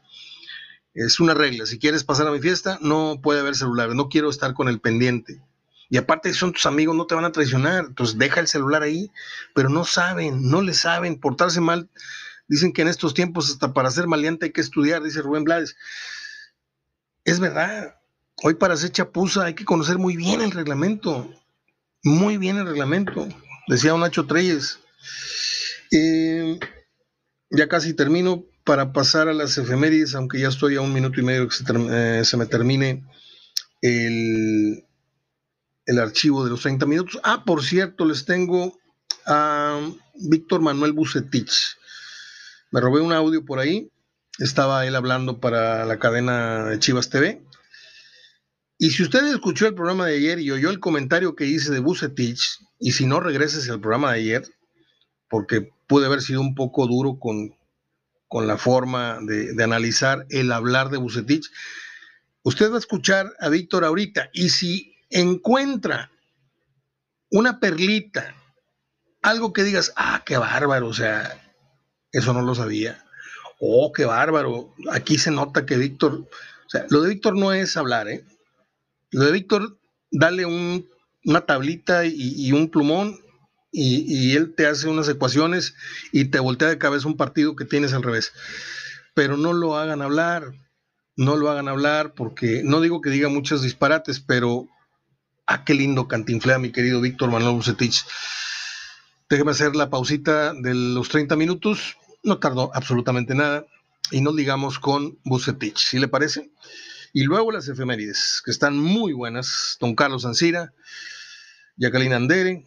[0.93, 4.30] Es una regla, si quieres pasar a mi fiesta, no puede haber celulares, no quiero
[4.30, 5.41] estar con el pendiente.
[5.89, 9.12] Y aparte son tus amigos, no te van a traicionar, entonces deja el celular ahí,
[9.54, 11.89] pero no saben, no le saben, portarse mal.
[12.48, 15.76] Dicen que en estos tiempos hasta para ser maleante hay que estudiar, dice Rubén Blades.
[17.26, 17.96] Es verdad,
[18.41, 21.30] hoy para hacer chapuza hay que conocer muy bien el reglamento
[22.04, 23.28] muy bien el reglamento,
[23.67, 24.80] decía Nacho Treyes.
[25.91, 26.60] Eh,
[27.50, 31.24] ya casi termino para pasar a las efemérides, aunque ya estoy a un minuto y
[31.24, 33.04] medio que se, eh, me termine
[33.82, 34.86] el,
[35.86, 37.19] el, archivo de los 30 minutos.
[37.24, 38.78] Ah, por cierto, les tengo
[39.26, 39.80] a
[40.15, 41.78] Víctor Manuel Bucetich.
[42.72, 43.89] Me robé un audio por ahí.
[44.39, 47.43] Estaba él hablando para la cadena de Chivas TV
[48.84, 51.80] y si usted escuchó el programa de ayer y oyó el comentario que hice de
[51.80, 54.43] Bucetich, y si no regreses al programa de ayer,
[55.30, 57.56] porque pude haber sido un poco duro con,
[58.28, 61.50] con la forma de, de, analizar el hablar de Bucetich,
[62.41, 64.30] usted va a escuchar a Víctor ahorita.
[64.34, 66.12] Y si encuentra
[67.30, 68.36] una perlita,
[69.21, 71.39] algo que digas, ah, qué bárbaro, o sea,
[72.12, 73.04] eso no lo sabía.
[73.60, 74.73] Oh, qué bárbaro.
[74.91, 78.26] Aquí se nota que Víctor, o sea, lo de Víctor no es hablar, ¿eh?
[79.12, 79.80] Lo de Víctor,
[80.12, 83.17] dale una tablita y, un plumón
[83.71, 85.76] y, él te hace unas ecuaciones
[86.12, 88.34] y te voltea de cabeza un partido que tienes al revés.
[89.13, 90.54] Pero no lo hagan hablar,
[91.15, 94.67] no lo hagan hablar porque no digo que diga muchos disparates, pero
[95.47, 98.06] ah, qué lindo cantinflea mi querido Víctor Manuel Bucetich.
[99.29, 103.65] Déjeme hacer la pausita de los 30 minutos, no tardó absolutamente nada
[104.12, 106.51] y nos digamos con Bucetich, ¿sí le parece?
[107.13, 109.77] Y luego las efemérides, que están muy buenas.
[109.79, 110.73] Don Carlos Ancira,
[111.77, 112.65] Jacqueline Andere,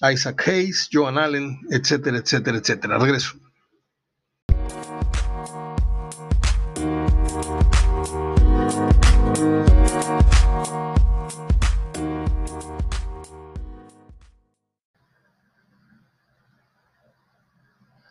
[0.00, 2.98] Isaac Hayes, Joan Allen, etcétera, etcétera, etcétera.
[2.98, 3.38] Regreso.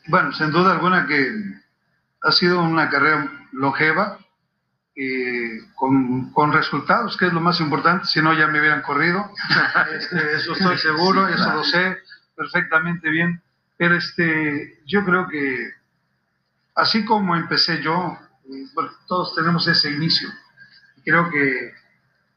[0.08, 1.30] Bueno, sin duda alguna que
[2.24, 4.18] ha sido una carrera longeva,
[4.96, 9.30] eh, con, con, resultados, que es lo más importante, si no ya me hubieran corrido,
[9.94, 11.98] este, eso estoy seguro, eso lo sé
[12.36, 13.42] perfectamente bien,
[13.78, 15.72] pero este, yo creo que
[16.76, 20.30] así como empecé yo, eh, bueno, todos tenemos ese inicio,
[21.04, 21.74] creo que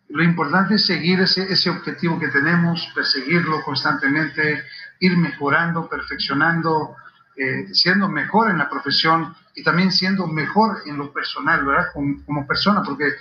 [0.08, 4.64] lo importante es seguir ese, ese objetivo que tenemos, perseguirlo constantemente,
[4.98, 6.96] ir mejorando, perfeccionando,
[7.36, 11.86] eh, siendo mejor en la profesión y también siendo mejor en lo personal, ¿verdad?
[11.94, 13.14] Como, persona, porque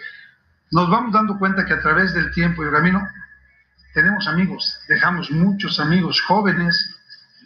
[0.72, 3.08] nos vamos dando cuenta que a través del tiempo y el camino
[3.94, 6.96] tenemos amigos, dejamos muchos amigos jóvenes,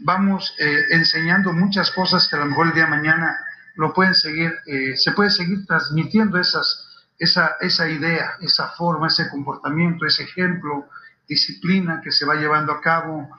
[0.01, 3.37] vamos eh, enseñando muchas cosas que a lo mejor el día de mañana
[3.75, 6.87] lo pueden seguir, eh, se puede seguir transmitiendo esas,
[7.19, 10.87] esa, esa idea, esa forma, ese comportamiento, ese ejemplo,
[11.27, 13.29] disciplina que se va llevando a cabo.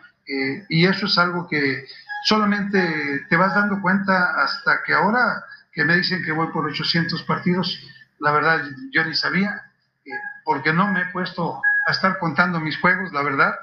[0.68, 1.86] y eso es algo que
[2.24, 7.22] solamente te vas dando cuenta hasta que ahora que me dicen que voy por 800
[7.24, 7.78] partidos,
[8.18, 9.70] la verdad yo ni sabía,
[10.04, 10.10] eh,
[10.44, 13.54] porque no me he puesto a estar contando mis juegos, la verdad.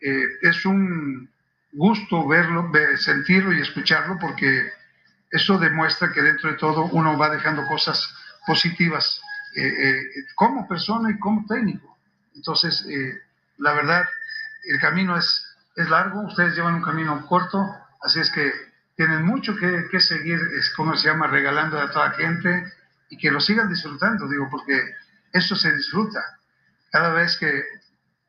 [0.00, 1.30] Eh, es un
[1.72, 4.72] gusto verlo, sentirlo y escucharlo, porque
[5.30, 8.12] eso demuestra que dentro de todo uno va dejando cosas
[8.46, 9.20] positivas
[9.54, 10.00] eh,
[10.34, 11.96] como persona y como técnico.
[12.34, 12.86] Entonces,
[13.58, 14.04] la verdad,
[14.64, 17.68] el camino es, es largo, ustedes llevan un camino corto,
[18.00, 18.52] Así es que
[18.96, 22.72] tienen mucho que, seguir, es como se llama, regalando a toda gente
[23.10, 24.76] y que lo sigan disfrutando, digo, porque
[25.32, 26.20] eso se disfruta.
[26.90, 27.62] Cada vez que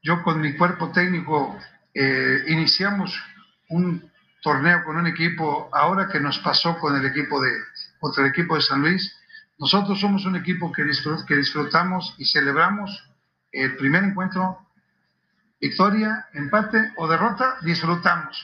[0.04, 1.60] yo con mi cuerpo técnico
[1.94, 3.20] eh, iniciamos
[3.70, 4.12] un
[4.44, 7.52] torneo con un equipo, ahora que nos pasó con el equipo de,
[8.28, 9.12] equipo de San Luis,
[9.58, 10.88] nosotros somos un equipo que,
[11.28, 13.10] que disfrutamos y celebramos
[13.52, 14.68] el primer encuentro,
[15.60, 18.40] victoria, empate o derrota, disfrutamos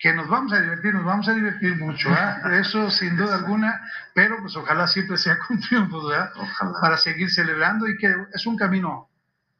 [0.00, 2.58] que nos vamos a divertir, nos vamos a divertir mucho, ¿eh?
[2.60, 3.80] eso sin duda alguna,
[4.14, 6.32] pero pues ojalá siempre sea con triunfo, ¿verdad?
[6.80, 9.10] Para seguir celebrando y que es un camino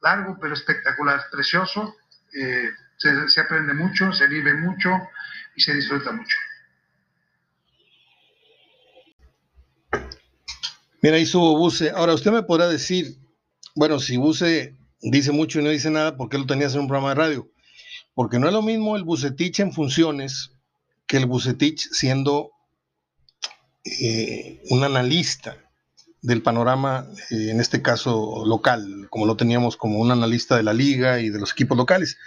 [0.00, 1.94] largo pero espectacular, precioso,
[2.32, 4.90] eh, se, aprende mucho, se vive mucho
[5.56, 6.36] y se disfruta mucho.
[11.02, 11.90] Mira, ahí subo Buse.
[11.90, 13.16] Ahora, usted me podrá decir,
[13.74, 16.88] bueno, si Buse dice mucho y no dice nada, ¿por qué lo tenías en un
[16.88, 17.50] programa de radio?
[18.14, 20.52] Porque no es lo mismo el Bucetich en funciones
[21.06, 22.52] que el Bucetich siendo
[23.84, 25.56] eh, un analista
[26.22, 30.74] del panorama, eh, en este caso local, como lo teníamos como un analista de la
[30.74, 32.18] liga y de los equipos locales.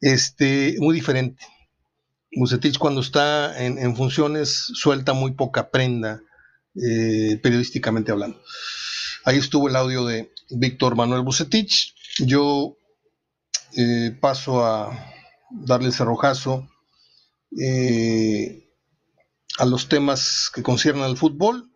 [0.00, 1.44] Este, muy diferente.
[2.34, 6.22] Bucetich cuando está en, funciones suelta muy poca prenda,
[6.74, 8.40] eh, periodísticamente hablando.
[9.24, 11.94] Ahí estuvo el audio de Víctor Manuel Bucetich.
[12.18, 12.76] Yo
[13.76, 15.12] eh, paso a
[15.50, 16.68] darle el cerrojazo
[17.58, 18.68] eh,
[19.58, 21.70] a los temas que conciernen al fútbol.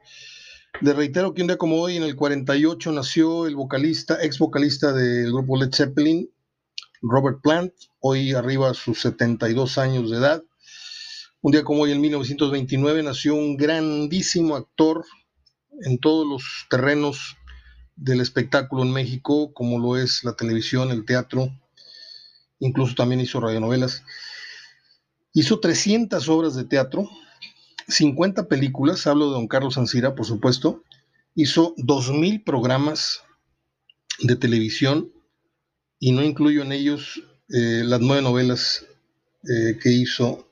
[0.80, 4.92] Le reitero que un día como hoy, en el 48, nació el vocalista, ex vocalista
[4.92, 6.30] del grupo Led Zeppelin,
[7.00, 10.42] Robert Plant, hoy arriba a sus 72 años de edad.
[11.40, 15.04] Un día como hoy, en 1929, nació un grandísimo actor
[15.82, 17.36] en todos los terrenos
[17.94, 21.50] del espectáculo en México, como lo es la televisión, el teatro,
[22.58, 24.02] incluso también hizo radionovelas.
[25.32, 27.08] Hizo 300 obras de teatro,
[27.88, 30.82] 50 películas, hablo de don Carlos Ancira, por supuesto,
[31.34, 33.22] hizo 2.000 programas
[34.20, 35.12] de televisión
[35.98, 38.86] y no incluyo en ellos eh, las nueve novelas
[39.44, 40.48] eh, que hizo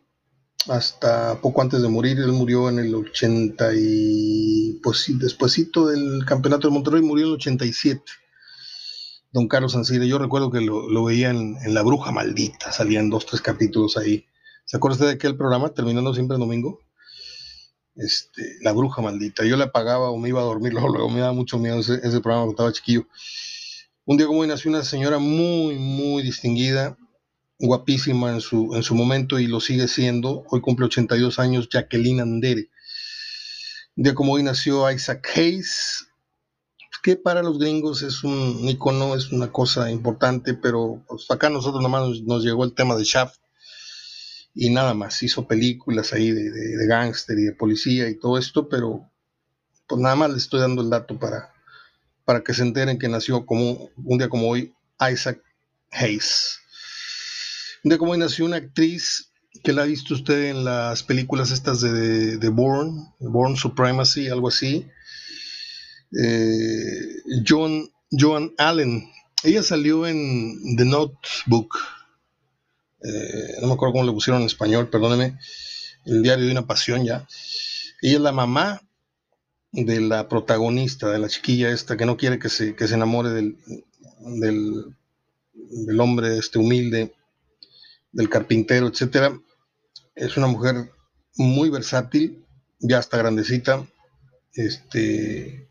[0.69, 2.19] hasta poco antes de morir.
[2.19, 7.37] Él murió en el 80 y pues despuesito del campeonato de Monterrey murió en el
[7.37, 8.03] 87
[9.35, 10.07] don Carlos Ancire.
[10.07, 14.27] Yo recuerdo que lo, veía en, La Bruja Maldita, salían dos, tres capítulos ahí.
[14.65, 16.81] ¿Se acuerda usted de aquel programa, terminando siempre el domingo?
[17.97, 19.45] Este, La Bruja Maldita.
[19.45, 22.43] Yo le apagaba o me iba a dormir, luego, me daba mucho miedo ese, programa
[22.43, 23.09] cuando estaba chiquillo.
[24.05, 26.97] Un día como hoy nació una señora muy, muy distinguida,
[27.59, 30.45] guapísima en su, en su momento y lo sigue siendo.
[30.49, 32.69] Hoy cumple 82 años, Jacqueline Andere.
[33.97, 36.07] Un día como hoy nació Isaac Hayes,
[37.05, 41.83] que para los gringos es un icono, es una cosa importante, pero pues, acá nosotros
[41.83, 43.41] nomás nos, llegó el tema de Shaft
[44.55, 48.71] y nada más, hizo películas ahí de, de, gángster y de policía y todo esto,
[48.71, 49.11] pero
[49.87, 51.53] pues nada más les estoy dando el dato para,
[52.25, 54.73] para que se enteren que nació como un día como hoy
[55.13, 55.43] Isaac
[55.91, 56.59] Hayes.
[57.83, 59.31] de cómo nació una actriz
[59.63, 64.49] que la ha visto usted en las películas estas de, de Bourne, Bourne Supremacy, algo
[64.49, 64.89] así.
[66.23, 69.11] Eh, John, Joan Allen.
[69.43, 71.77] Ella salió en The Notebook.
[73.03, 75.39] Eh, no me acuerdo cómo le pusieron en español, perdóneme.
[76.05, 77.27] El diario de una pasión ya.
[78.01, 78.83] Ella es la mamá
[79.73, 83.31] de la protagonista, de la chiquilla esta, que no quiere que se, que se enamore
[83.31, 83.59] del,
[84.21, 84.97] del,
[85.53, 87.13] del hombre este humilde
[88.13, 89.39] del carpintero, etcétera.
[90.15, 90.93] Es una mujer
[91.37, 92.45] muy versátil,
[92.79, 93.87] ya está grandecita,
[94.53, 95.69] este,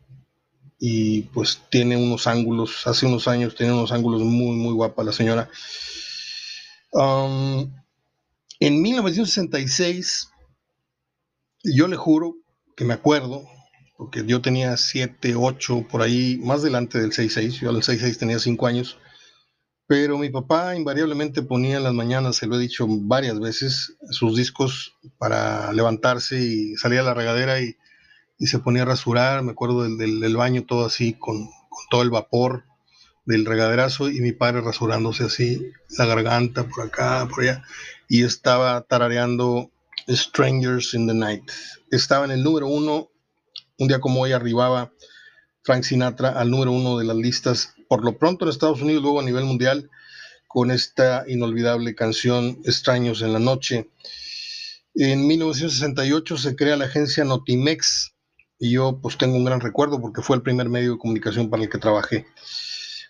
[0.86, 5.12] y pues tiene unos ángulos, hace unos años tiene unos ángulos muy, muy guapa la
[5.12, 5.48] señora.
[6.92, 7.72] Um,
[8.60, 10.28] en 1966,
[11.62, 12.36] yo le juro
[12.76, 13.48] que me acuerdo,
[13.96, 18.38] porque yo tenía 7, 8, por ahí, más delante del 66, yo al 66 tenía
[18.38, 18.98] 5 años,
[19.86, 24.36] pero mi papá invariablemente ponía en las mañanas, se lo he dicho varias veces, sus
[24.36, 27.74] discos para levantarse y salía a la regadera y,
[28.46, 29.42] se ponía a rasurar.
[29.42, 31.50] Me acuerdo del, baño todo así, con,
[31.90, 32.64] todo el vapor
[33.24, 37.64] del regaderazo y mi padre rasurándose así la garganta por acá, por allá.
[38.08, 39.70] Y estaba tarareando
[40.08, 41.50] Strangers in the Night.
[41.90, 43.10] Estaba en el número uno.
[43.78, 44.92] Un día como hoy arribaba
[45.62, 49.20] Frank Sinatra al número uno de las listas por lo pronto en Estados Unidos, luego
[49.20, 49.90] a nivel mundial,
[50.48, 53.90] con esta inolvidable canción Extraños en la Noche.
[54.94, 58.13] En 1968 se crea la agencia Notimex
[58.64, 61.62] y yo pues tengo un gran recuerdo porque fue el primer medio de comunicación para
[61.62, 62.24] el que trabajé.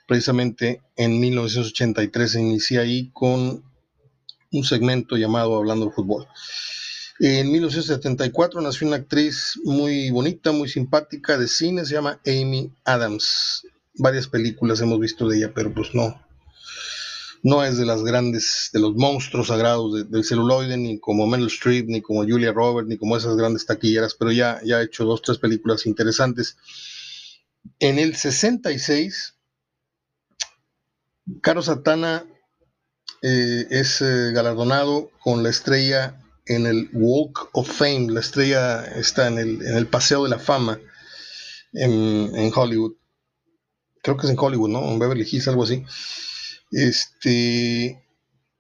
[0.09, 3.63] Precisamente en 1983 inicié ahí con
[4.51, 6.27] un segmento llamado Hablando de Fútbol.
[7.21, 13.63] En 1974 nació una actriz muy bonita, muy simpática de cine, se llama Amy Adams
[13.97, 16.21] varias películas hemos visto de ella, pero pues no,
[17.45, 21.87] no es de las grandes, de los monstruos sagrados del celuloide, ni como Meryl Streep,
[21.87, 25.23] ni como Julia Roberts, ni como esas grandes taquilleras, pero ya, ya ha hecho dos,
[25.23, 26.57] tres películas interesantes.
[27.79, 29.35] En el 66,
[31.43, 32.25] Caro Satana
[33.23, 39.29] eh, es eh, galardonado con la estrella en el Walk of Fame, la estrella está
[39.29, 40.81] en el, en el Paseo de la Fama
[41.73, 42.95] en, en Hollywood
[44.05, 44.85] creo que es en Hollywood, ¿no?
[44.85, 45.83] En Beverly Hills, algo así.
[46.75, 48.03] Este,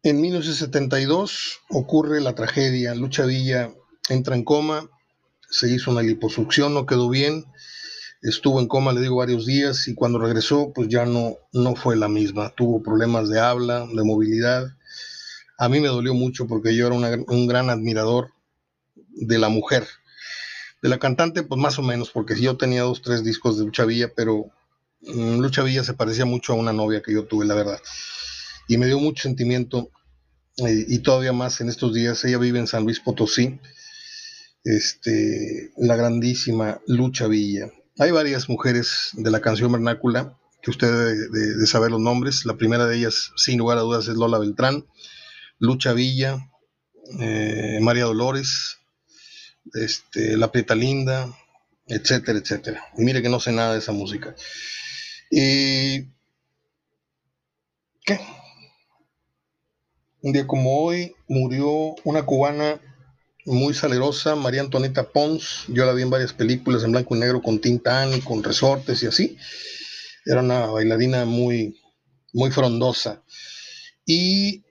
[0.04, 2.94] en 1972 ocurre la tragedia.
[2.94, 3.72] Lucha Villa
[4.08, 4.88] entra en coma,
[5.50, 7.44] se hizo una liposucción, no quedó bien,
[8.22, 11.96] estuvo en coma, le digo, varios días y cuando regresó, pues ya no, no fue
[11.96, 12.50] la misma.
[12.50, 14.68] Tuvo problemas de habla, de movilidad.
[15.58, 18.30] A mí me dolió mucho porque yo era un gran admirador
[18.94, 19.88] de la mujer.
[20.82, 23.84] De la cantante, pues más o menos, porque yo tenía dos, tres discos de Lucha
[23.84, 24.52] Villa, pero
[25.06, 27.80] Lucha Villa se parecía mucho a una novia que yo tuve, la verdad.
[28.68, 29.90] Y me dio mucho sentimiento,
[30.58, 32.24] eh, y todavía más en estos días.
[32.24, 33.60] Ella vive en San Luis Potosí,
[34.64, 37.70] este, la grandísima Lucha Villa.
[37.98, 42.46] Hay varias mujeres de la canción vernácula que usted debe de, saber los nombres.
[42.46, 44.86] La primera de ellas, sin lugar a dudas, es Lola Beltrán,
[45.58, 46.50] Lucha Villa,
[47.20, 48.78] eh, María Dolores,
[49.74, 51.28] este, La Prieta Linda,
[51.86, 52.84] etcétera, etcétera.
[52.96, 54.34] Y mire que no sé nada de esa música.
[55.30, 56.10] ¿Qué?
[60.22, 62.80] Un día como hoy murió una cubana
[63.46, 65.64] muy salerosa, María Antonieta Pons.
[65.68, 69.02] Yo la vi en varias películas en blanco y negro con tintán y con resortes
[69.02, 69.36] y así.
[70.24, 71.78] Era una bailarina muy,
[72.32, 73.22] muy frondosa.
[74.06, 74.64] Y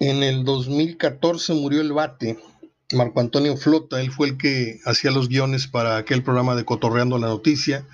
[0.00, 2.38] en el 2014 murió el bate,
[2.92, 4.00] Marco Antonio Flota.
[4.00, 7.86] Él fue el que hacía los guiones para aquel programa de Cotorreando la Noticia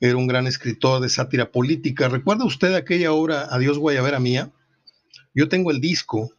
[0.00, 2.08] era un gran escritor de sátira política.
[2.08, 4.52] ¿Recuerda usted aquella obra Adiós Guayabera Mía?
[5.34, 6.32] Yo tengo el disco.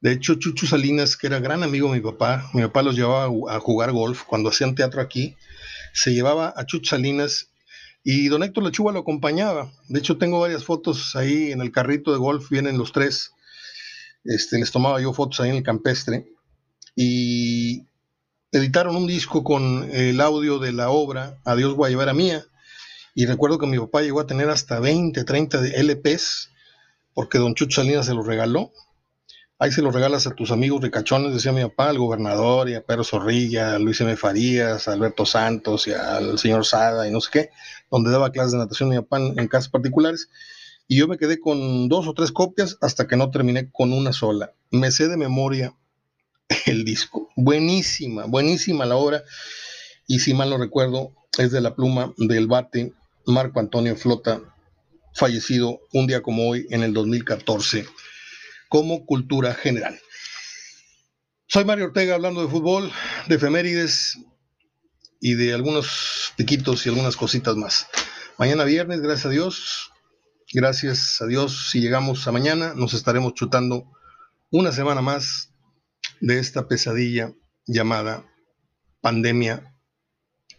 [0.00, 3.54] De hecho, Chucho Salinas, que era gran amigo de mi papá, mi papá los llevaba
[3.54, 5.36] a jugar golf cuando hacían teatro aquí,
[5.92, 7.50] se llevaba a Chucho Salinas
[8.04, 9.72] y don Héctor Lechuga lo acompañaba.
[9.88, 13.32] De hecho, tengo varias fotos ahí en el carrito de golf, vienen los tres.
[14.22, 16.26] Este, les tomaba yo fotos ahí en el campestre.
[16.94, 17.84] Y
[18.52, 22.46] editaron un disco con el audio de la obra Adiós Guayabera Mía
[23.18, 26.50] y recuerdo que mi papá llegó a tener hasta 20, 30 de LPs,
[27.14, 28.72] porque don Chucho Salinas se los regaló.
[29.58, 32.84] Ahí se los regalas a tus amigos ricachones, decía mi papá, al gobernador, y a
[32.84, 34.14] Pedro Zorrilla, a Luis M.
[34.18, 37.50] Farías, a Alberto Santos, y al señor Sada, y no sé qué,
[37.90, 40.28] donde daba clases de natación mi papá en, en casas particulares.
[40.86, 44.12] Y yo me quedé con dos o tres copias hasta que no terminé con una
[44.12, 44.52] sola.
[44.70, 45.74] Me sé de memoria
[46.66, 47.30] el disco.
[47.34, 49.22] Buenísima, buenísima la obra.
[50.06, 52.92] Y si mal no recuerdo, es de la pluma del bate
[53.26, 54.40] Marco Antonio Flota,
[55.14, 57.86] fallecido un día como hoy en el 2014.
[58.68, 59.98] como cultura general.
[61.46, 62.90] Soy Mario Ortega hablando de fútbol,
[63.28, 64.18] de efemérides
[65.20, 67.86] y de algunos piquitos y algunas cositas más.
[68.38, 69.92] Mañana viernes, gracias a Dios,
[70.52, 73.92] gracias a Dios, si llegamos a mañana, nos estaremos chutando
[74.50, 75.52] una semana más
[76.20, 77.32] de esta pesadilla
[77.66, 78.26] llamada
[79.00, 79.72] pandemia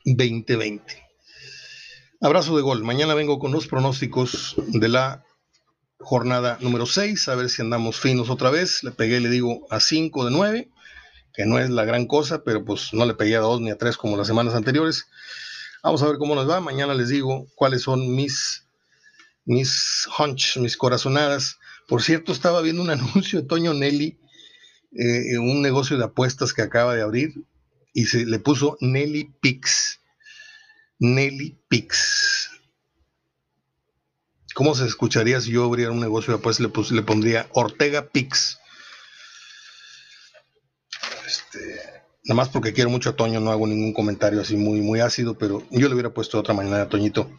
[0.05, 1.06] 2020.
[2.19, 2.83] Abrazo de gol.
[2.83, 5.23] Mañana vengo con los pronósticos de la
[5.99, 8.83] jornada número 6, a ver si andamos finos otra vez.
[8.83, 10.69] Le pegué, le digo, a 5 de 9,
[11.31, 13.77] que no es la gran cosa, pero pues no le pegué a 2 ni a
[13.77, 15.05] 3 como las semanas anteriores.
[15.83, 16.59] Vamos a ver cómo nos va.
[16.59, 18.65] Mañana les digo cuáles son mis,
[19.45, 21.59] mis hunch, mis corazonadas.
[21.87, 24.17] Por cierto, estaba viendo un anuncio de Toño Nelly,
[24.93, 27.35] eh, un negocio de apuestas que acaba de abrir
[27.93, 29.99] y se le puso Nelly Pix.
[30.99, 32.51] Nelly Pix.
[34.53, 38.59] ¿Cómo se escucharía si yo abriera un negocio y después le, le pondría Ortega Pix?
[41.27, 41.59] Este,
[42.25, 45.37] nada más porque quiero mucho a Toño, no hago ningún comentario así muy, muy ácido,
[45.37, 47.29] pero yo le hubiera puesto de otra manera a Toñito.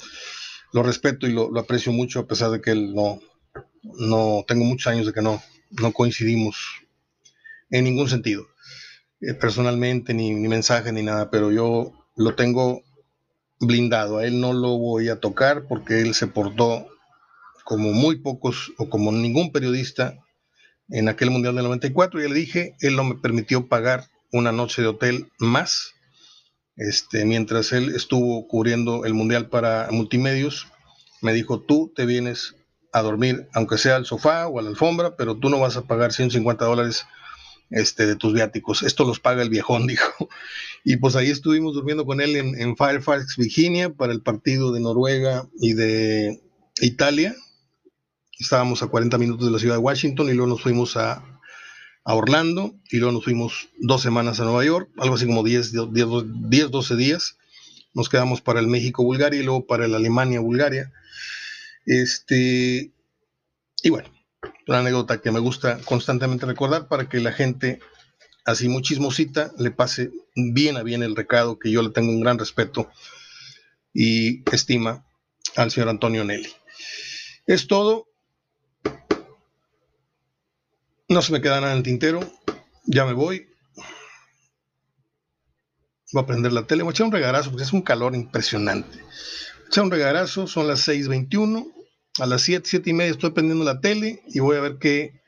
[0.72, 3.20] Lo respeto y lo, aprecio mucho, a pesar de que él no,
[3.82, 6.56] no, tengo muchos años de que no, no coincidimos
[7.70, 8.46] en ningún sentido.
[9.20, 12.82] Eh, personalmente, ni, mensaje, ni nada, pero yo lo tengo
[13.61, 14.18] blindado.
[14.18, 16.88] A él no lo voy a tocar porque él se portó
[17.64, 20.18] como muy pocos o como ningún periodista
[20.88, 22.20] en aquel Mundial del 94.
[22.20, 25.94] Ya le dije, él no me permitió pagar una noche de hotel más.
[26.76, 30.68] Este, mientras él estuvo cubriendo el Mundial para multimedios,
[31.20, 32.54] me dijo, tú te vienes
[32.92, 35.82] a dormir, aunque sea al sofá o a la alfombra, pero tú no vas a
[35.82, 37.04] pagar 150 dólares
[37.70, 38.82] este, de tus viáticos.
[38.82, 40.28] Esto los paga el viejón, dijo.
[40.84, 45.48] Y pues ahí estuvimos durmiendo con él en, Fairfax, Virginia, para el partido de Noruega
[45.60, 46.40] y de
[46.80, 47.34] Italia.
[48.38, 51.24] Estábamos a 40 minutos de la ciudad de Washington y luego nos fuimos a,
[52.10, 56.70] Orlando y luego nos fuimos dos semanas a Nueva York, algo así como 10, 10,
[56.70, 57.36] 12 días.
[57.92, 60.90] Nos quedamos para el México-Bulgaria y luego para el Alemania-Bulgaria.
[61.84, 62.92] Este,
[63.82, 64.08] y bueno,
[64.68, 67.80] una anécdota que me gusta constantemente recordar para que la gente,
[68.44, 72.20] así muy chismosita, le pase bien a bien el recado, que yo le tengo un
[72.20, 72.90] gran respeto
[73.94, 75.06] y estima
[75.56, 76.52] al señor Antonio Nelly.
[77.46, 78.08] Es todo.
[81.08, 82.20] No se me queda nada en el tintero.
[82.84, 83.48] Ya me voy.
[86.12, 86.82] Voy a prender la tele.
[86.82, 89.02] Voy a echar un regarazo porque es un calor impresionante.
[89.74, 90.46] Voy un regarazo.
[90.46, 91.78] Son las 6:21
[92.20, 95.20] a las 7, 7 y media estoy prendiendo la tele y voy a ver qué,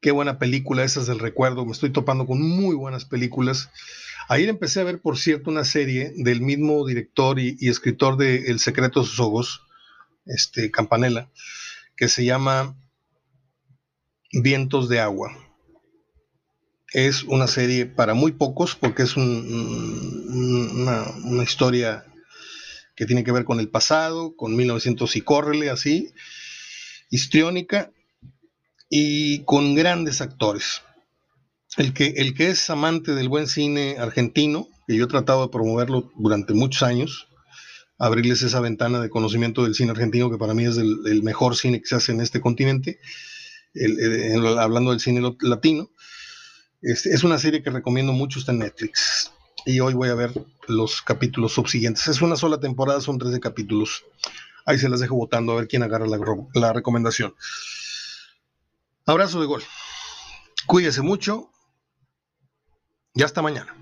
[0.00, 1.64] qué buena película esa es del recuerdo.
[1.64, 3.70] Me estoy topando con muy buenas películas.
[4.28, 8.60] Ayer empecé a ver, por cierto, una serie del mismo director y, escritor de El
[8.60, 9.62] secreto de sus ojos,
[10.26, 11.28] este, Campanella,
[11.96, 12.76] que se llama
[14.32, 15.36] Vientos de agua.
[16.92, 22.09] Es una serie para muy pocos porque es una, una historia
[23.00, 26.12] que tiene que ver con el pasado, con 1900 y córrele, así,
[27.08, 27.90] histriónica,
[28.90, 30.82] y con grandes actores.
[31.78, 35.50] El que, el que es amante del buen cine argentino, que yo he tratado de
[35.50, 37.26] promoverlo durante muchos años,
[37.96, 41.80] abrirles esa ventana de conocimiento del cine argentino, que para mí es el, mejor cine
[41.80, 43.00] que se hace en este continente,
[44.58, 45.88] hablando del cine latino.
[46.82, 49.32] Este, es una serie que recomiendo mucho, está en Netflix
[49.66, 50.32] y hoy voy a ver
[50.66, 52.08] los capítulos subsiguientes.
[52.08, 54.04] Es una sola temporada, son 13 capítulos.
[54.64, 57.34] Ahí se las dejo votando a ver quién agarra la, recomendación.
[59.06, 59.62] Abrazo de gol.
[60.66, 61.50] Cuídese mucho
[63.14, 63.74] y hasta mañana.